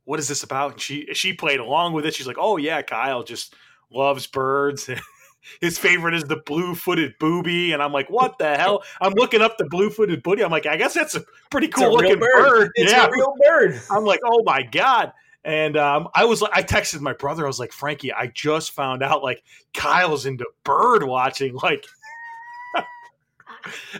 what 0.04 0.18
is 0.18 0.28
this 0.28 0.42
about? 0.42 0.72
And 0.72 0.80
she 0.80 1.08
she 1.14 1.32
played 1.32 1.60
along 1.60 1.92
with 1.92 2.06
it. 2.06 2.14
She's 2.14 2.26
like, 2.26 2.38
oh 2.38 2.56
yeah, 2.56 2.82
Kyle 2.82 3.22
just 3.22 3.54
loves 3.90 4.26
birds. 4.26 4.88
his 5.60 5.78
favorite 5.78 6.14
is 6.14 6.24
the 6.24 6.36
blue-footed 6.36 7.14
booby, 7.18 7.72
and 7.72 7.82
I'm 7.82 7.92
like, 7.92 8.08
what 8.08 8.38
the 8.38 8.56
hell? 8.56 8.82
I'm 9.00 9.12
looking 9.14 9.42
up 9.42 9.58
the 9.58 9.66
blue-footed 9.66 10.22
booty. 10.22 10.42
I'm 10.42 10.50
like, 10.50 10.66
I 10.66 10.76
guess 10.76 10.94
that's 10.94 11.14
a 11.14 11.22
pretty 11.50 11.68
It's 11.68 11.80
a 11.80 11.84
cool 11.84 11.92
looking 11.92 12.18
bird. 12.18 12.30
bird. 12.32 12.70
It's 12.74 12.92
yeah, 12.92 13.06
a 13.06 13.10
real 13.10 13.34
bird. 13.46 13.80
I'm 13.90 14.04
like, 14.04 14.20
oh 14.24 14.42
my 14.44 14.62
god. 14.62 15.12
And 15.44 15.76
um, 15.76 16.08
I 16.14 16.24
was 16.24 16.40
like, 16.40 16.52
I 16.54 16.62
texted 16.62 17.00
my 17.00 17.12
brother. 17.12 17.44
I 17.44 17.46
was 17.46 17.60
like, 17.60 17.72
Frankie, 17.72 18.12
I 18.12 18.28
just 18.28 18.70
found 18.70 19.02
out 19.02 19.22
like 19.22 19.42
Kyle's 19.74 20.26
into 20.26 20.46
bird 20.64 21.04
watching. 21.04 21.58
Like, 21.62 21.86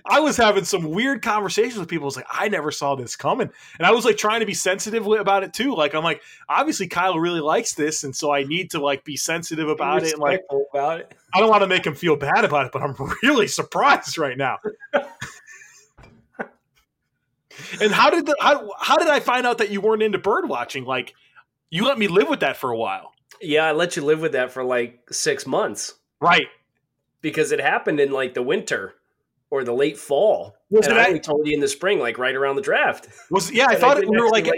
I 0.04 0.20
was 0.20 0.36
having 0.36 0.64
some 0.64 0.90
weird 0.90 1.22
conversations 1.22 1.78
with 1.78 1.88
people. 1.88 2.04
I 2.04 2.06
was 2.06 2.16
like, 2.16 2.26
I 2.30 2.48
never 2.48 2.70
saw 2.70 2.94
this 2.94 3.16
coming, 3.16 3.50
and 3.78 3.86
I 3.86 3.92
was 3.92 4.04
like 4.04 4.18
trying 4.18 4.40
to 4.40 4.46
be 4.46 4.54
sensitive 4.54 5.06
about 5.06 5.42
it 5.42 5.54
too. 5.54 5.74
Like, 5.74 5.94
I'm 5.94 6.04
like, 6.04 6.22
obviously 6.48 6.86
Kyle 6.86 7.18
really 7.18 7.40
likes 7.40 7.74
this, 7.74 8.04
and 8.04 8.14
so 8.14 8.30
I 8.30 8.44
need 8.44 8.70
to 8.72 8.78
like 8.80 9.04
be 9.04 9.16
sensitive 9.16 9.68
about 9.68 10.02
it. 10.02 10.12
And 10.12 10.20
like, 10.20 10.42
about 10.72 11.00
it. 11.00 11.14
I 11.34 11.40
don't 11.40 11.48
want 11.48 11.62
to 11.62 11.66
make 11.66 11.86
him 11.86 11.94
feel 11.94 12.16
bad 12.16 12.44
about 12.44 12.66
it, 12.66 12.72
but 12.72 12.82
I'm 12.82 12.94
really 13.22 13.48
surprised 13.48 14.18
right 14.18 14.36
now. 14.36 14.58
and 17.80 17.92
how 17.92 18.10
did 18.10 18.26
the, 18.26 18.36
how, 18.40 18.70
how 18.78 18.96
did 18.96 19.08
I 19.08 19.20
find 19.20 19.46
out 19.46 19.58
that 19.58 19.70
you 19.70 19.80
weren't 19.80 20.02
into 20.02 20.18
bird 20.18 20.48
watching? 20.48 20.84
Like, 20.84 21.14
you 21.74 21.84
let 21.84 21.98
me 21.98 22.08
live 22.08 22.28
with 22.28 22.40
that 22.40 22.56
for 22.56 22.70
a 22.70 22.76
while, 22.76 23.12
Yeah, 23.40 23.66
I 23.66 23.72
let 23.72 23.96
you 23.96 24.02
live 24.02 24.20
with 24.20 24.32
that 24.32 24.52
for 24.52 24.64
like 24.64 25.00
six 25.10 25.46
months 25.46 25.94
right? 26.20 26.46
because 27.20 27.52
it 27.52 27.60
happened 27.60 28.00
in 28.00 28.12
like 28.12 28.34
the 28.34 28.42
winter 28.42 28.94
or 29.50 29.64
the 29.64 29.72
late 29.72 29.96
fall. 29.96 30.56
Was 30.70 30.86
and 30.86 30.96
it 30.96 31.00
I 31.00 31.18
told 31.18 31.46
you 31.46 31.54
in 31.54 31.60
the 31.60 31.68
spring, 31.68 31.98
like 31.98 32.18
right 32.18 32.34
around 32.34 32.56
the 32.56 32.62
draft. 32.62 33.08
Was 33.30 33.50
yeah? 33.50 33.66
I 33.68 33.76
thought 33.76 33.96
it, 33.96 34.00
didn't 34.00 34.12
we 34.12 34.20
were 34.20 34.30
like, 34.30 34.48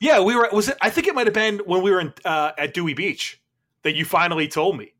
yeah, 0.00 0.20
we 0.20 0.36
were. 0.36 0.48
Was 0.52 0.68
it? 0.68 0.76
I 0.80 0.90
think 0.90 1.06
it 1.06 1.14
might 1.14 1.26
have 1.26 1.34
been 1.34 1.58
when 1.60 1.82
we 1.82 1.90
were 1.90 2.00
in 2.00 2.12
uh, 2.24 2.52
at 2.58 2.74
Dewey 2.74 2.94
Beach 2.94 3.40
that 3.82 3.94
you 3.94 4.04
finally 4.04 4.48
told 4.48 4.76
me. 4.76 4.92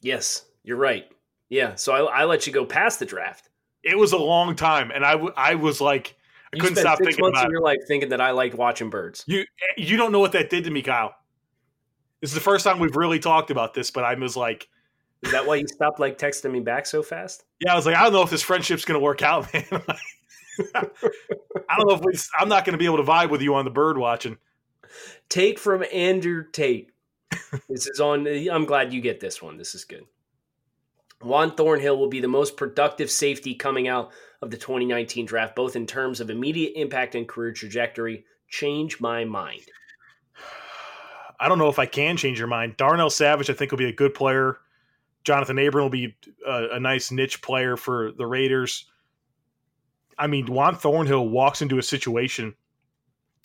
Yes, 0.00 0.44
you're 0.62 0.76
right. 0.76 1.08
Yeah, 1.48 1.74
so 1.76 1.92
I, 1.92 2.20
I 2.20 2.24
let 2.24 2.46
you 2.46 2.52
go 2.52 2.66
past 2.66 2.98
the 2.98 3.06
draft. 3.06 3.48
It 3.82 3.96
was 3.96 4.12
a 4.12 4.18
long 4.18 4.54
time, 4.54 4.90
and 4.90 5.04
I, 5.04 5.12
w- 5.12 5.32
I 5.36 5.54
was 5.54 5.80
like, 5.80 6.14
I 6.52 6.56
You 6.56 6.62
couldn't 6.62 6.76
stop 6.76 6.98
six 6.98 7.08
thinking 7.08 7.22
months 7.22 7.38
about 7.38 7.46
of 7.46 7.52
your 7.52 7.60
life 7.60 7.78
thinking 7.86 8.08
that 8.10 8.20
I 8.20 8.30
liked 8.30 8.54
watching 8.54 8.90
birds. 8.90 9.24
You 9.26 9.44
you 9.76 9.96
don't 9.96 10.12
know 10.12 10.20
what 10.20 10.32
that 10.32 10.50
did 10.50 10.64
to 10.64 10.70
me, 10.70 10.82
Kyle. 10.82 11.14
This 12.20 12.30
is 12.30 12.34
the 12.34 12.40
first 12.40 12.64
time 12.64 12.78
we've 12.78 12.96
really 12.96 13.18
talked 13.18 13.50
about 13.50 13.74
this, 13.74 13.90
but 13.90 14.04
I 14.04 14.14
was 14.14 14.36
like, 14.36 14.68
Is 15.22 15.32
that 15.32 15.46
why 15.46 15.56
you 15.56 15.68
stopped 15.68 16.00
like 16.00 16.18
texting 16.18 16.50
me 16.50 16.60
back 16.60 16.86
so 16.86 17.02
fast? 17.02 17.44
yeah, 17.60 17.72
I 17.72 17.76
was 17.76 17.86
like, 17.86 17.96
I 17.96 18.02
don't 18.04 18.12
know 18.12 18.22
if 18.22 18.30
this 18.30 18.42
friendship's 18.42 18.84
going 18.84 18.98
to 18.98 19.04
work 19.04 19.22
out, 19.22 19.52
man. 19.52 19.64
I 20.74 21.76
don't 21.76 21.88
know 21.88 21.94
if 21.94 22.00
we, 22.00 22.12
I'm 22.36 22.48
not 22.48 22.64
going 22.64 22.72
to 22.72 22.78
be 22.78 22.86
able 22.86 22.96
to 22.96 23.04
vibe 23.04 23.30
with 23.30 23.42
you 23.42 23.54
on 23.54 23.64
the 23.64 23.70
bird 23.70 23.96
watching. 23.96 24.38
Take 25.28 25.58
from 25.58 25.84
Andrew 25.92 26.44
Tate. 26.50 26.90
this 27.68 27.86
is 27.86 28.00
on. 28.00 28.26
I'm 28.26 28.64
glad 28.64 28.92
you 28.92 29.00
get 29.00 29.20
this 29.20 29.40
one. 29.42 29.56
This 29.58 29.74
is 29.74 29.84
good. 29.84 30.04
Juan 31.22 31.52
Thornhill 31.52 31.98
will 31.98 32.08
be 32.08 32.20
the 32.20 32.28
most 32.28 32.56
productive 32.56 33.10
safety 33.10 33.54
coming 33.54 33.88
out 33.88 34.10
of 34.40 34.50
the 34.50 34.56
2019 34.56 35.26
draft, 35.26 35.56
both 35.56 35.74
in 35.74 35.86
terms 35.86 36.20
of 36.20 36.30
immediate 36.30 36.72
impact 36.76 37.14
and 37.14 37.28
career 37.28 37.52
trajectory. 37.52 38.24
Change 38.48 39.00
my 39.00 39.24
mind. 39.24 39.62
I 41.40 41.48
don't 41.48 41.58
know 41.58 41.68
if 41.68 41.78
I 41.78 41.86
can 41.86 42.16
change 42.16 42.38
your 42.38 42.48
mind. 42.48 42.76
Darnell 42.76 43.10
Savage, 43.10 43.50
I 43.50 43.52
think, 43.52 43.70
will 43.70 43.78
be 43.78 43.88
a 43.88 43.92
good 43.92 44.14
player. 44.14 44.58
Jonathan 45.24 45.58
Abram 45.58 45.84
will 45.84 45.90
be 45.90 46.16
a, 46.46 46.68
a 46.72 46.80
nice 46.80 47.10
niche 47.10 47.42
player 47.42 47.76
for 47.76 48.12
the 48.12 48.26
Raiders. 48.26 48.86
I 50.16 50.26
mean, 50.26 50.46
Juan 50.46 50.74
Thornhill 50.74 51.28
walks 51.28 51.62
into 51.62 51.78
a 51.78 51.82
situation 51.82 52.54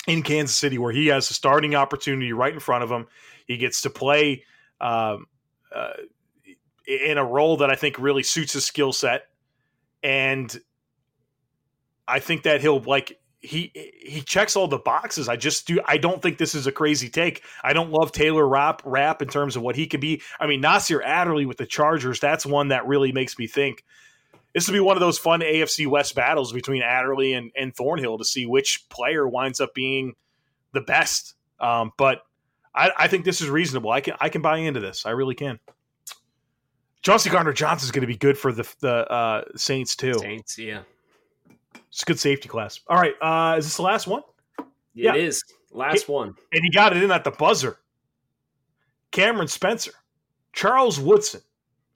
in 0.07 0.23
Kansas 0.23 0.55
City 0.55 0.77
where 0.77 0.91
he 0.91 1.07
has 1.07 1.29
a 1.29 1.33
starting 1.33 1.75
opportunity 1.75 2.33
right 2.33 2.53
in 2.53 2.59
front 2.59 2.83
of 2.83 2.91
him. 2.91 3.07
He 3.45 3.57
gets 3.57 3.81
to 3.81 3.89
play 3.89 4.43
um, 4.81 5.27
uh, 5.73 5.93
in 6.85 7.17
a 7.17 7.25
role 7.25 7.57
that 7.57 7.69
I 7.69 7.75
think 7.75 7.97
really 7.97 8.23
suits 8.23 8.53
his 8.53 8.65
skill 8.65 8.93
set, 8.93 9.23
and 10.01 10.55
I 12.07 12.19
think 12.19 12.43
that 12.43 12.61
he'll 12.61 12.81
like 12.81 13.19
he 13.43 13.71
he 13.73 14.21
checks 14.21 14.55
all 14.55 14.67
the 14.67 14.77
boxes. 14.77 15.27
I 15.27 15.35
just 15.35 15.67
do. 15.67 15.79
I 15.85 15.97
don't 15.97 16.21
think 16.21 16.37
this 16.37 16.55
is 16.55 16.65
a 16.65 16.71
crazy 16.71 17.09
take. 17.09 17.43
I 17.63 17.73
don't 17.73 17.91
love 17.91 18.11
Taylor 18.11 18.47
Rapp 18.47 18.81
Rapp 18.85 19.21
in 19.21 19.27
terms 19.27 19.55
of 19.55 19.61
what 19.61 19.75
he 19.75 19.85
could 19.85 19.99
be. 19.99 20.21
I 20.39 20.47
mean, 20.47 20.61
Nasir 20.61 21.01
Adderley 21.01 21.45
with 21.45 21.57
the 21.57 21.65
Chargers. 21.65 22.19
That's 22.19 22.45
one 22.45 22.69
that 22.69 22.87
really 22.87 23.11
makes 23.11 23.37
me 23.37 23.47
think. 23.47 23.83
This 24.53 24.67
will 24.67 24.73
be 24.73 24.79
one 24.79 24.95
of 24.95 25.01
those 25.01 25.17
fun 25.17 25.41
AFC 25.41 25.87
West 25.87 26.15
battles 26.15 26.53
between 26.53 26.83
Adderley 26.83 27.33
and, 27.33 27.51
and 27.57 27.75
Thornhill 27.75 28.19
to 28.19 28.25
see 28.25 28.45
which 28.45 28.87
player 28.87 29.27
winds 29.27 29.59
up 29.59 29.73
being 29.73 30.13
the 30.73 30.81
best. 30.81 31.33
Um, 31.59 31.91
but 31.97 32.21
I, 32.73 32.91
I 32.97 33.07
think 33.07 33.25
this 33.25 33.41
is 33.41 33.49
reasonable. 33.49 33.91
I 33.91 34.01
can 34.01 34.15
I 34.19 34.29
can 34.29 34.41
buy 34.41 34.57
into 34.57 34.79
this. 34.79 35.05
I 35.05 35.11
really 35.11 35.35
can. 35.35 35.59
Chauncey 37.03 37.29
Gardner 37.29 37.53
Johnson 37.53 37.85
is 37.85 37.91
going 37.91 38.01
to 38.01 38.07
be 38.07 38.17
good 38.17 38.37
for 38.37 38.51
the 38.51 38.67
the 38.79 39.11
uh, 39.11 39.43
Saints 39.55 39.95
too. 39.95 40.13
Saints, 40.15 40.57
yeah. 40.57 40.81
It's 41.89 42.01
a 42.01 42.05
good 42.05 42.19
safety 42.19 42.49
class. 42.49 42.79
All 42.87 42.97
right, 42.97 43.13
uh, 43.21 43.57
is 43.57 43.65
this 43.65 43.75
the 43.75 43.83
last 43.83 44.07
one? 44.07 44.23
It 44.59 44.65
Yeah. 44.95 45.15
is. 45.15 45.43
Last 45.71 46.07
one. 46.07 46.35
And 46.51 46.63
he 46.63 46.71
got 46.71 46.95
it 46.95 47.03
in 47.03 47.11
at 47.11 47.23
the 47.23 47.31
buzzer. 47.31 47.77
Cameron 49.11 49.47
Spencer, 49.47 49.91
Charles 50.53 50.99
Woodson 50.99 51.41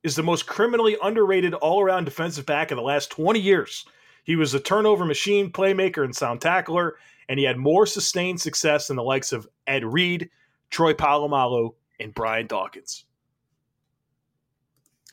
is 0.04 0.16
the 0.16 0.24
most 0.24 0.46
criminally 0.48 0.98
underrated 1.02 1.54
all-around 1.54 2.06
defensive 2.06 2.46
back 2.46 2.72
of 2.72 2.76
the 2.76 2.84
last 2.84 3.10
20 3.12 3.40
years. 3.40 3.86
He 4.24 4.36
was 4.36 4.54
a 4.54 4.60
turnover 4.60 5.06
machine, 5.06 5.52
playmaker, 5.52 6.04
and 6.04 6.16
sound 6.16 6.42
tackler, 6.42 6.98
and 7.30 7.40
he 7.40 7.46
had 7.46 7.58
more 7.58 7.86
sustained 7.86 8.40
success 8.42 8.88
than 8.88 8.98
the 8.98 9.04
likes 9.04 9.32
of 9.32 9.48
Ed 9.66 9.84
Reed, 9.84 10.30
Troy 10.70 10.94
Polamalu, 10.94 11.74
and 12.00 12.14
Brian 12.14 12.46
Dawkins. 12.48 13.06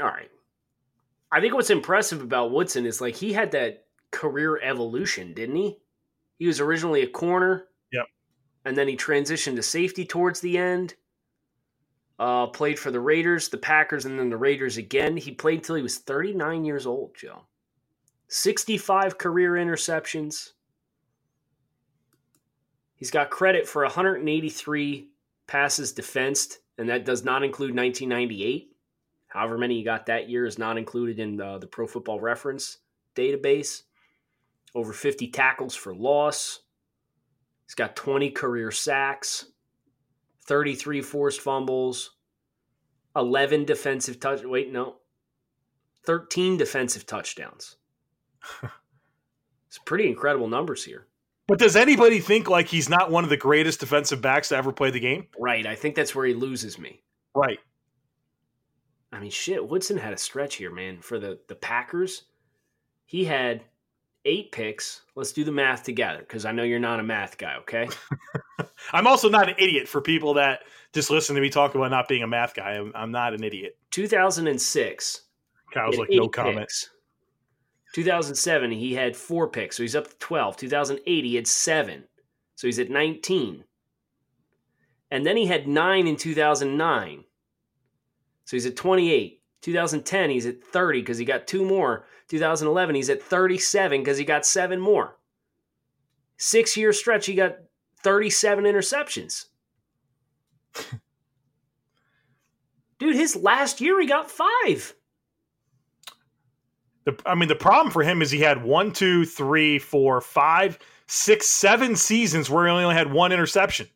All 0.01 0.07
right. 0.07 0.31
I 1.31 1.41
think 1.41 1.55
what's 1.55 1.71
impressive 1.71 2.23
about 2.23 2.53
Woodson 2.53 2.87
is 2.87 3.01
like 3.01 3.17
he 3.17 3.33
had 3.33 3.53
that 3.53 3.87
career 4.11 4.61
evolution, 4.63 5.35
didn't 5.35 5.57
he? 5.57 5.79
He 6.39 6.47
was 6.47 6.61
originally 6.61 7.03
a 7.03 7.09
corner. 7.09 7.67
Yep. 7.93 8.07
And 8.65 8.77
then 8.77 8.89
he 8.89 8.97
transitioned 8.97 9.57
to 9.57 9.63
safety 9.63 10.05
towards 10.05 10.41
the 10.41 10.59
end. 10.59 10.95
Uh, 12.19 12.47
played 12.47 12.79
for 12.79 12.93
the 12.93 13.01
Raiders, 13.01 13.49
the 13.49 13.59
Packers, 13.59 14.05
and 14.05 14.19
then 14.19 14.31
the 14.31 14.37
Raiders 14.37 14.77
again. 14.77 15.17
He 15.17 15.33
played 15.33 15.65
till 15.65 15.75
he 15.75 15.83
was 15.83 15.99
39 15.99 16.65
years 16.65 16.87
old, 16.87 17.17
Joe. 17.17 17.43
65 18.29 19.19
career 19.19 19.53
interceptions. 19.53 20.53
He's 22.95 23.11
got 23.11 23.31
credit 23.31 23.69
for 23.69 23.83
183 23.83 25.09
passes 25.49 25.93
defensed, 25.93 26.61
and 26.79 26.89
that 26.89 27.05
does 27.05 27.25
not 27.25 27.43
include 27.43 27.75
1998 27.75 28.74
however 29.35 29.59
many 29.59 29.75
you 29.75 29.85
got 29.85 30.07
that 30.07 30.31
year 30.31 30.47
is 30.47 30.59
not 30.59 30.79
included 30.79 31.19
in 31.19 31.37
the, 31.37 31.59
the 31.59 31.67
Pro 31.67 31.89
Football 31.89 32.21
Reference 32.21 32.79
database. 33.17 33.83
Over 34.77 34.93
50 34.93 35.29
tackles 35.29 35.75
for 35.75 35.95
loss. 35.95 36.61
He's 37.67 37.75
got 37.75 37.97
20 37.97 38.31
career 38.31 38.71
sacks, 38.71 39.47
33 40.47 41.03
forced 41.03 41.41
fumbles, 41.41 42.13
11 43.17 43.65
defensive 43.65 44.21
touch. 44.21 44.45
Wait, 44.45 44.73
no, 44.73 44.97
13 46.05 46.57
defensive 46.57 47.07
touchdowns. 47.07 47.77
it's 49.69 49.79
pretty 49.85 50.09
incredible 50.09 50.49
numbers 50.49 50.85
here. 50.85 51.07
But 51.47 51.59
does 51.59 51.77
anybody 51.77 52.21
think 52.21 52.49
like 52.49 52.69
he's 52.69 52.89
not 52.89 53.11
one 53.11 53.25
of 53.25 53.31
the 53.31 53.37
greatest 53.37 53.81
defensive 53.81 54.23
backs 54.23 54.51
to 54.51 54.57
ever 54.57 54.73
play 54.73 54.91
the 54.91 55.01
game? 55.01 55.27
Right. 55.39 55.67
I 55.67 55.75
think 55.75 55.95
that's 55.95 56.15
where 56.15 56.27
he 56.27 56.35
loses 56.35 56.79
me. 56.79 57.03
Right. 57.35 57.59
I 59.15 59.21
mean, 59.21 59.31
shit, 59.31 59.67
Woodson 59.67 59.97
had 59.97 60.13
a 60.13 60.19
stretch 60.19 60.57
here, 60.57 60.73
man. 60.73 60.99
For 61.01 61.19
the, 61.19 61.39
the 61.49 61.55
Packers, 61.55 62.25
he 63.07 63.25
had 63.25 63.63
eight 64.25 64.51
picks. 64.51 65.03
Let's 65.15 65.33
do 65.33 65.45
the 65.45 65.53
math 65.53 65.85
together 65.85 66.19
because 66.21 66.45
I 66.45 66.53
know 66.53 66.65
you're 66.65 66.79
not 66.79 67.01
a 67.01 67.05
math 67.05 67.39
guy, 67.39 67.57
okay? 67.61 67.89
I'm 68.93 69.07
also 69.07 69.29
not 69.29 69.49
an 69.49 69.55
idiot 69.59 69.87
for 69.87 70.01
people 70.01 70.35
that 70.35 70.61
just 70.93 71.11
listen 71.11 71.37
to 71.37 71.41
me 71.41 71.49
talk 71.49 71.75
about 71.75 71.91
not 71.91 72.09
being 72.09 72.23
a 72.23 72.27
math 72.27 72.55
guy. 72.55 72.73
I'm, 72.73 72.93
I'm 72.95 73.13
not 73.13 73.35
an 73.35 73.45
idiot. 73.45 73.77
2006. 73.93 75.21
Kyle's 75.73 75.97
like, 75.97 76.09
no 76.11 76.25
eight 76.25 76.33
comment. 76.33 76.73
2007, 77.95 78.73
he 78.73 78.95
had 78.95 79.17
four 79.17 79.49
picks, 79.49 79.77
so 79.77 79.83
he's 79.85 79.95
up 79.95 80.09
to 80.09 80.19
12. 80.19 80.57
2008, 80.57 81.25
he 81.25 81.37
had 81.37 81.47
seven, 81.47 82.03
so 82.57 82.67
he's 82.67 82.81
at 82.81 82.91
19. 82.91 83.63
And 85.13 85.25
then 85.25 85.37
he 85.37 85.47
had 85.47 85.69
nine 85.69 86.09
in 86.09 86.17
2009, 86.17 87.25
so 88.45 88.57
he's 88.57 88.67
at 88.67 88.77
28. 88.77 89.41
2010, 89.63 90.31
he's 90.31 90.47
at 90.47 90.63
30 90.63 91.01
because 91.01 91.17
he 91.17 91.25
got 91.25 91.47
two 91.47 91.65
more. 91.65 92.05
2011, 92.29 92.95
he's 92.95 93.09
at 93.09 93.23
37 93.23 94.03
because 94.03 94.19
he 94.19 94.25
got 94.25 94.45
seven 94.45 94.79
more. 94.79 95.17
Six 96.37 96.77
year 96.77 96.93
stretch, 96.93 97.27
he 97.27 97.35
got 97.35 97.57
37 98.03 98.65
interceptions. 98.65 99.47
Dude, 102.99 103.17
his 103.17 103.37
last 103.37 103.81
year, 103.81 104.01
he 104.01 104.07
got 104.07 104.31
five. 104.31 104.95
The, 107.05 107.19
I 107.27 107.35
mean, 107.35 107.49
the 107.49 107.55
problem 107.55 107.93
for 107.93 108.03
him 108.03 108.23
is 108.23 108.31
he 108.31 108.41
had 108.41 108.63
one, 108.63 108.93
two, 108.93 109.25
three, 109.25 109.79
four, 109.79 110.21
five, 110.21 110.79
six, 111.07 111.47
seven 111.47 111.97
seasons 111.97 112.49
where 112.49 112.67
he 112.67 112.71
only 112.71 112.95
had 112.95 113.13
one 113.13 113.33
interception. 113.33 113.89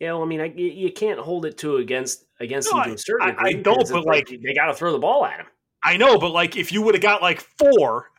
Yeah, 0.00 0.14
well, 0.14 0.22
I 0.22 0.26
mean, 0.26 0.40
I, 0.40 0.46
you 0.46 0.66
you 0.66 0.92
can't 0.92 1.20
hold 1.20 1.46
it 1.46 1.58
to 1.58 1.76
against 1.76 2.24
against 2.42 2.70
No, 2.72 2.78
him 2.80 2.84
to 2.84 2.90
I- 2.90 2.94
a 2.94 2.98
certain 2.98 3.28
I- 3.28 3.30
degree. 3.30 3.48
I 3.48 3.52
don't, 3.62 3.74
but, 3.90 3.96
it's 3.98 4.06
like- 4.06 4.28
they 4.42 4.54
got 4.54 4.66
to 4.66 4.74
throw 4.74 4.92
the 4.92 4.98
ball 4.98 5.24
at 5.24 5.38
him. 5.40 5.46
I 5.84 5.96
know, 5.96 6.18
but 6.18 6.30
like 6.30 6.56
if 6.56 6.70
you 6.72 6.82
would 6.82 6.94
have 6.94 7.02
got 7.02 7.22
like 7.22 7.40
four, 7.58 8.10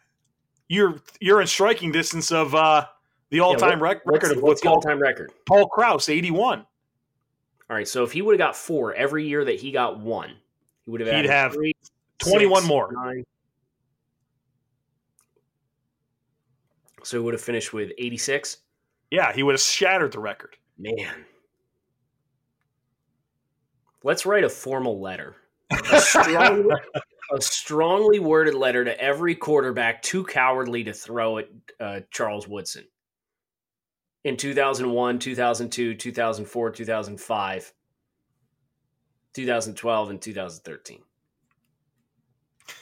you're 0.67 1.01
you're 1.21 1.39
in 1.39 1.47
striking 1.47 1.91
distance 1.91 2.31
of 2.31 2.53
uh 2.55 2.85
the 3.29 3.39
all 3.39 3.55
time 3.55 3.79
Yeah, 3.79 3.83
rec- 3.85 4.05
what's, 4.05 4.23
record 4.23 4.37
of 4.37 4.43
what's 4.43 4.61
the 4.61 4.69
all-time 4.69 4.99
record? 4.99 5.31
Paul 5.45 5.67
Krause, 5.69 6.09
eighty 6.09 6.29
one. 6.31 6.65
All 7.69 7.77
right, 7.77 7.87
so 7.87 8.03
if 8.03 8.11
he 8.11 8.21
would 8.21 8.33
have 8.33 8.37
got 8.47 8.55
four 8.57 8.93
every 8.93 9.25
year 9.25 9.45
that 9.45 9.59
he 9.59 9.71
got 9.71 9.99
one, 9.99 10.35
he 10.85 10.91
would 10.91 10.99
have 11.01 11.15
He'd 11.15 11.25
have 11.29 11.55
21 12.19 12.65
more. 12.65 12.91
nine. 12.91 13.23
So 17.03 17.17
he 17.17 17.23
would 17.23 17.33
have 17.33 17.41
finished 17.41 17.73
with 17.73 17.91
86. 17.97 18.57
Yeah, 19.11 19.31
he 19.33 19.43
would 19.43 19.53
have 19.53 19.61
shattered 19.61 20.11
the 20.11 20.19
record. 20.19 20.55
Man. 20.77 21.25
Let's 24.03 24.25
write 24.25 24.43
a 24.43 24.49
formal 24.49 25.01
letter. 25.01 25.35
A 25.71 26.01
strongly, 26.01 26.75
a 27.33 27.41
strongly 27.41 28.19
worded 28.19 28.53
letter 28.53 28.83
to 28.83 28.99
every 28.99 29.35
quarterback 29.35 30.01
too 30.01 30.23
cowardly 30.23 30.83
to 30.83 30.93
throw 30.93 31.39
at 31.39 31.49
uh, 31.79 31.99
Charles 32.11 32.47
Woodson 32.47 32.85
in 34.23 34.37
2001, 34.37 35.19
2002, 35.19 35.95
2004, 35.95 36.71
2005, 36.71 37.73
2012, 39.33 40.09
and 40.09 40.21
2013. 40.21 41.01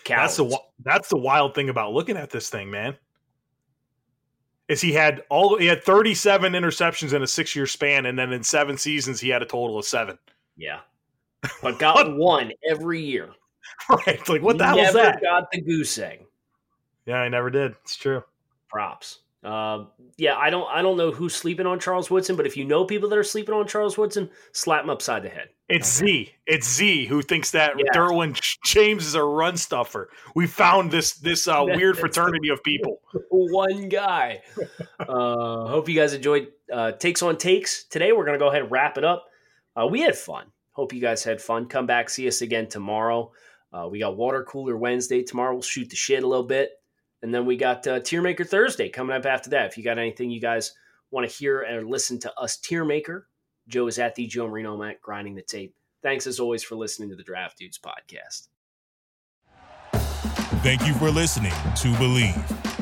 That's 0.07 0.37
the 0.37 0.59
that's 0.83 1.09
the 1.09 1.17
wild 1.17 1.55
thing 1.55 1.69
about 1.69 1.93
looking 1.93 2.17
at 2.17 2.29
this 2.29 2.49
thing, 2.49 2.69
man. 2.69 2.95
Is 4.67 4.81
he 4.81 4.93
had 4.93 5.23
all 5.29 5.57
he 5.57 5.65
had 5.65 5.83
37 5.83 6.53
interceptions 6.53 7.13
in 7.13 7.21
a 7.21 7.25
6-year 7.25 7.65
span 7.65 8.05
and 8.05 8.17
then 8.17 8.31
in 8.31 8.43
7 8.43 8.77
seasons 8.77 9.19
he 9.19 9.29
had 9.29 9.41
a 9.41 9.45
total 9.45 9.77
of 9.77 9.85
7. 9.85 10.17
Yeah. 10.55 10.81
But 11.61 11.79
got 11.79 12.15
one 12.15 12.51
every 12.69 13.01
year. 13.01 13.29
Right. 13.89 14.27
Like 14.29 14.41
what 14.43 14.57
the 14.59 14.65
hell 14.67 14.77
is 14.79 14.93
that? 14.93 15.21
got 15.21 15.49
the 15.51 15.59
goose 15.59 15.97
egg. 15.97 16.23
Yeah, 17.05 17.17
I 17.17 17.29
never 17.29 17.49
did. 17.49 17.71
It's 17.83 17.95
true. 17.95 18.23
Props. 18.69 19.19
Uh, 19.43 19.85
yeah, 20.17 20.37
I 20.37 20.51
don't. 20.51 20.67
I 20.69 20.83
don't 20.83 20.97
know 20.97 21.11
who's 21.11 21.33
sleeping 21.33 21.65
on 21.65 21.79
Charles 21.79 22.11
Woodson, 22.11 22.35
but 22.35 22.45
if 22.45 22.55
you 22.55 22.63
know 22.63 22.85
people 22.85 23.09
that 23.09 23.17
are 23.17 23.23
sleeping 23.23 23.55
on 23.55 23.67
Charles 23.67 23.97
Woodson, 23.97 24.29
slap 24.51 24.83
him 24.83 24.91
upside 24.91 25.23
the 25.23 25.29
head. 25.29 25.49
It's 25.67 25.91
Z. 25.91 26.31
It's 26.45 26.69
Z 26.71 27.07
who 27.07 27.23
thinks 27.23 27.49
that 27.51 27.73
Yeah. 27.77 27.91
Derwin 27.91 28.39
James 28.65 29.05
is 29.07 29.15
a 29.15 29.23
run 29.23 29.57
stuffer. 29.57 30.09
We 30.35 30.45
found 30.45 30.91
this 30.91 31.13
this 31.13 31.47
uh, 31.47 31.63
weird 31.65 31.97
fraternity 31.97 32.49
of 32.49 32.61
people. 32.63 33.01
One 33.31 33.89
guy. 33.89 34.43
uh, 34.99 35.67
hope 35.67 35.89
you 35.89 35.95
guys 35.95 36.13
enjoyed 36.13 36.49
uh, 36.71 36.91
takes 36.91 37.23
on 37.23 37.37
takes 37.37 37.83
today. 37.85 38.11
We're 38.11 38.25
gonna 38.25 38.37
go 38.37 38.49
ahead 38.49 38.61
and 38.61 38.71
wrap 38.71 38.99
it 38.99 39.03
up. 39.03 39.25
Uh, 39.75 39.87
we 39.87 40.01
had 40.01 40.15
fun. 40.15 40.45
Hope 40.73 40.93
you 40.93 41.01
guys 41.01 41.23
had 41.23 41.41
fun. 41.41 41.67
Come 41.67 41.85
back, 41.85 42.09
see 42.09 42.27
us 42.27 42.41
again 42.41 42.67
tomorrow. 42.67 43.31
Uh, 43.73 43.87
we 43.89 43.99
got 43.99 44.17
water 44.17 44.43
cooler 44.43 44.77
Wednesday 44.77 45.23
tomorrow. 45.23 45.53
We'll 45.53 45.61
shoot 45.61 45.89
the 45.89 45.95
shit 45.95 46.23
a 46.23 46.27
little 46.27 46.45
bit, 46.45 46.71
and 47.21 47.33
then 47.33 47.45
we 47.45 47.57
got 47.57 47.85
uh, 47.87 47.99
Tier 47.99 48.21
Maker 48.21 48.43
Thursday 48.43 48.89
coming 48.89 49.15
up 49.15 49.25
after 49.25 49.49
that. 49.51 49.67
If 49.67 49.77
you 49.77 49.83
got 49.83 49.97
anything 49.97 50.29
you 50.29 50.41
guys 50.41 50.73
want 51.11 51.29
to 51.29 51.35
hear 51.35 51.65
or 51.69 51.85
listen 51.85 52.19
to 52.19 52.33
us 52.39 52.57
Tier 52.57 52.85
Maker, 52.85 53.27
Joe 53.67 53.87
is 53.87 53.99
at 53.99 54.15
the 54.15 54.27
Joe 54.27 54.47
Marino 54.47 54.77
Matt 54.77 55.01
grinding 55.01 55.35
the 55.35 55.41
tape. 55.41 55.75
Thanks 56.03 56.25
as 56.25 56.39
always 56.39 56.63
for 56.63 56.75
listening 56.75 57.09
to 57.09 57.15
the 57.15 57.23
Draft 57.23 57.57
Dudes 57.57 57.79
podcast. 57.79 58.47
Thank 60.63 60.85
you 60.85 60.93
for 60.95 61.09
listening 61.09 61.51
to 61.51 61.87
Bleav. 61.93 62.80